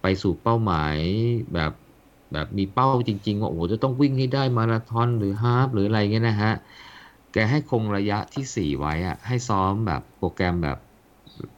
[0.00, 0.96] ไปสู่เป้าหมาย
[1.52, 1.70] แบบ
[2.32, 6.50] แบบมีเป้าจริง ๆ ว่าโอ้โหจะต้องวิ่งให้ได้มาราธอนหรือฮาล์ฟหรืออะไรเงี้ยนะฮะ
[7.36, 10.78] แกให้คงระยะที่สี่ไว้อะให้ซ้อมแบบโปรแกรมแบบ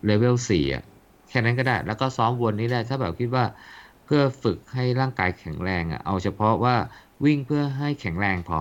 [0.06, 0.82] เลเวลสี่อะ
[1.28, 3.44] แค่นั้นก็ได้ แล้วก็ซ้อมวนนี้ได้ถ้าแบบคิดว่า
[4.04, 6.74] เพื่อฝึกให้ร่างกายแข็งแรงอะเอาเฉพาะว่า
[7.24, 8.58] วิ่งเพื่อให้แข็งแรงพอ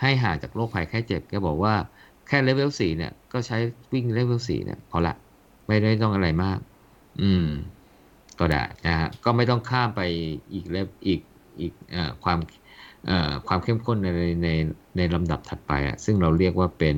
[0.00, 1.74] ให้ห่างจากโรคภัยแค่เจ็บแกบอกว่า
[2.26, 3.56] แค่เลเวลสี่เนี่ยก็ใช้
[3.92, 5.12] วิ่งเลเวลสี่เนี่ยพอละ
[5.68, 6.58] ไม่ได้ต้องอะไรมาก
[7.20, 7.44] อืม
[8.38, 10.00] ก็ได้นะฮะก็ไม่ต้องข้ามไป
[10.52, 11.20] อีกเลเวอีก
[11.60, 12.38] อีกอ่อความ
[13.08, 13.12] อ่อ
[13.46, 14.06] ความเข้มข้นใน
[14.44, 14.48] ใน
[14.96, 16.96] ในลำดับถัดไปอะซึ่งเราเรียกว่าเป็น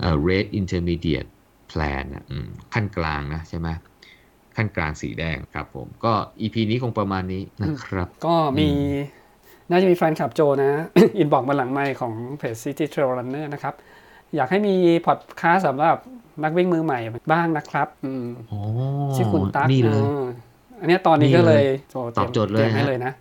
[0.00, 1.30] เอ่อ rate intermediate
[1.72, 3.68] plan อะอืมขั้นกลางนะใช่ไหม
[4.56, 8.74] ขั้นกลางสีแดงครับผม ก็ EP นี้คงประมาณนี้นะครับ ก็มีอื
[9.22, 9.24] ม
[9.70, 10.72] น่าจะมีแฟนคลับโจนะ
[11.18, 13.74] อินบอกมาหลังไมค์ของเพจ City Trail Runner นะครับ
[14.36, 14.74] อยากให้มี
[15.06, 15.96] พอดคาสต์สำหรับ
[16.44, 16.98] นักวิ่งมือใหม่
[17.32, 18.58] บ้างนะครับอืมโอ้
[19.16, 20.24] ชื่อคุณตั๊กนี่เลยออ
[20.80, 23.12] อันเนี้ยตอนนี้นี่ก็เลเลยยโจตอบโจทย์เลยตรีมให้ฮะเลยนะ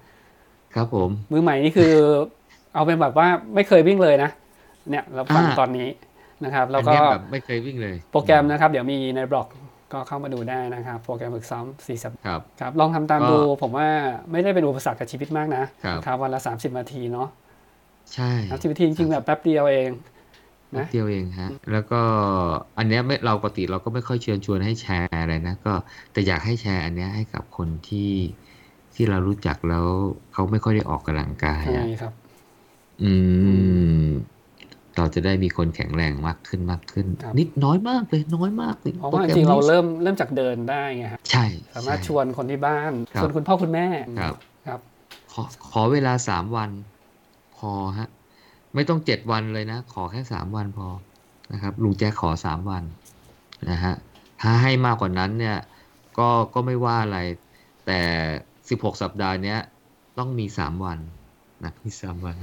[0.76, 1.94] ครับผม มือใหม่นี่คือ
[2.76, 4.30] เอาเป็นแบบว่าไม่เคยวิ่งเลยนะ
[4.90, 5.88] เนี่ยเราฟังอ่าตอนนี้
[6.44, 9.48] นะครับแล้วอันก็เนี้ยแบบไม่เคยวิ่งเลย โปรแกรมนะครับ เดี๋ยวมีในบล็อก
[9.94, 13.88] ก็เข้ามาดูได้นะครับ โปรแกรมฝึกซ้อม4สัปดาห์ครับครับลองทำตามก็ดูผมว่า
[14.32, 17.28] ไม่ได้เป็นอุปสรรคกับชีวิตมากนะครับครับวันละ 30 นาทีเนาะ
[18.14, 19.90] ใช่30นาทีจริงๆแบบแป๊บเดียวเอง
[20.76, 22.02] นิดเดียวเองฮะ แล้วก็
[22.78, 25.74] อันเนี้ยไม่เราปกติเราก็ไม่ค่อยเชิญชวนให้แชร์อะไรนะก็
[26.12, 28.12] แต่อยากให้แชร์อันเนี้ยให้กับคนที่
[28.96, 29.86] ที่เรารู้จักแล้ว
[30.34, 32.14] เขาไม่ค่อยได้ออกกำลังกายใช่อะครับ
[33.04, 33.12] อื
[34.06, 34.08] ม
[34.98, 43.88] เราจะได้มีคนแข็งแรงมากขึ้นมากขึ้นครับนิดน้อยมากเลยน้อยมากเลยเพราะโปรว่าแกจริงๆเรานี้เริ่มเริ่มจากเดินได้ไงครับใช่ สามารถชใช่วนคนที่บ้านครับชวนคุณพ่อคุณแม่
[44.20, 44.36] ครับ
[44.68, 44.80] ครับ
[45.34, 46.70] ขอขอเวลาสามวัน
[47.58, 48.08] พอฮะ
[48.76, 50.88] ไม่ต้องเจ็ดวันเลยนะ ขอแค่สามวันพอ
[51.54, 52.84] นะครับลุงแจ๊คขอสามวัน
[53.70, 53.94] นะฮะ
[54.42, 55.58] ถ้าให้มากกว่านั้นเนี่ย
[56.18, 57.20] ก็ก็ไม่ว่าอะไร
[57.86, 58.00] แต่
[58.70, 59.60] สิบหกสัปดาห์เนี้ย
[60.18, 61.00] ต้องมีสามวัน
[61.64, 62.36] นะมีสามวัน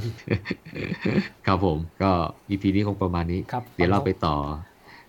[1.47, 2.11] ครับผม ก็
[2.49, 4.37] EP นี้คงประมาณนี้ครับเดี๋ยวเราไปต่อ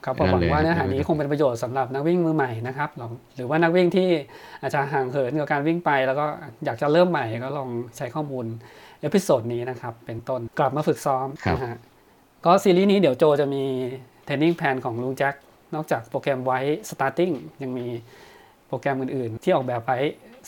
[0.05, 4.09] ครับผมนั่หนวังเลยว่าเนื้อหาครับนี้คงเป็นประโยชน์สำหรับนักวิ่งมือใหม่นะครับลองหรือว่านักวิ่งที่
[4.61, 6.25] อาจจะห่างเหินกับการวิ่งไป แล้วก็
[6.65, 8.45] อยากจะเริ่มใหม่ก็ลองใช้ข้อมูล
[9.01, 11.79] episode นี้นะครับ เป็นต้นกลับมาฝึกซ้อมครับนะฮะ
[12.45, 13.63] ก็ซีรีส์นี้เดี๋ยวโจจะมี
[14.25, 15.35] training plan ของลุงแจ็ค
[15.75, 17.87] นอกจากโปรแกรมไว้ starting ยังมี
[18.67, 19.97] โปรแกรมอื่นๆ ที่ออกแบบไว้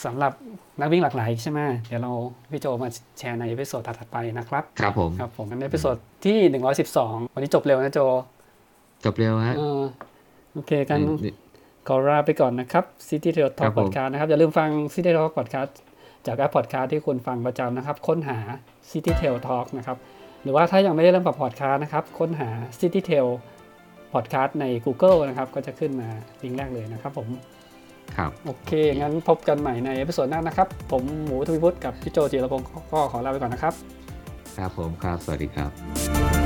[0.03, 0.33] สำหรับ
[0.79, 2.11] นักวิ่งหลากหลายใช่ไหมเดี๋ยวเรา
[2.51, 6.37] พี่โจมาแชร์ใน episode ถัดๆไปนะครับ ครับผมครับผมใน episode ที่
[6.91, 7.99] 112วันนี้จบเร็วนะโจ
[9.05, 9.81] จบเร็วฮะเออ
[10.53, 11.33] โอเคกันนี่
[11.87, 15.71] ขอลาไปก่อนนะครับ ครับผม Podcast นะครับ อย่าลืมฟัง City Trail Talk Podcast
[16.25, 18.37] จากแอป Podcast ที่คุณฟังประจำนะครับ ค้นหา
[18.89, 19.97] City Trail Talk นะครับ
[20.43, 23.27] หรือว่าถ้ายังไม่ได้เริ่มกับ Podcast นะครับ ค้นหา City Trail
[24.13, 26.07] Podcast ใน Google นะครับ ก็จะขึ้นมา
[26.43, 27.27] ลิงก์แรกเลยนะครับผม
[28.17, 33.73] ครับโอเค งั้นพบกันใหม่ใน episode หน้านะครับ ผมหมูทวีพุทธกับพี่โจจิรพงศ์ก็ขอลาไปก่อนนะครับ
[34.57, 36.44] ครับผมครับ สวัสดีครับ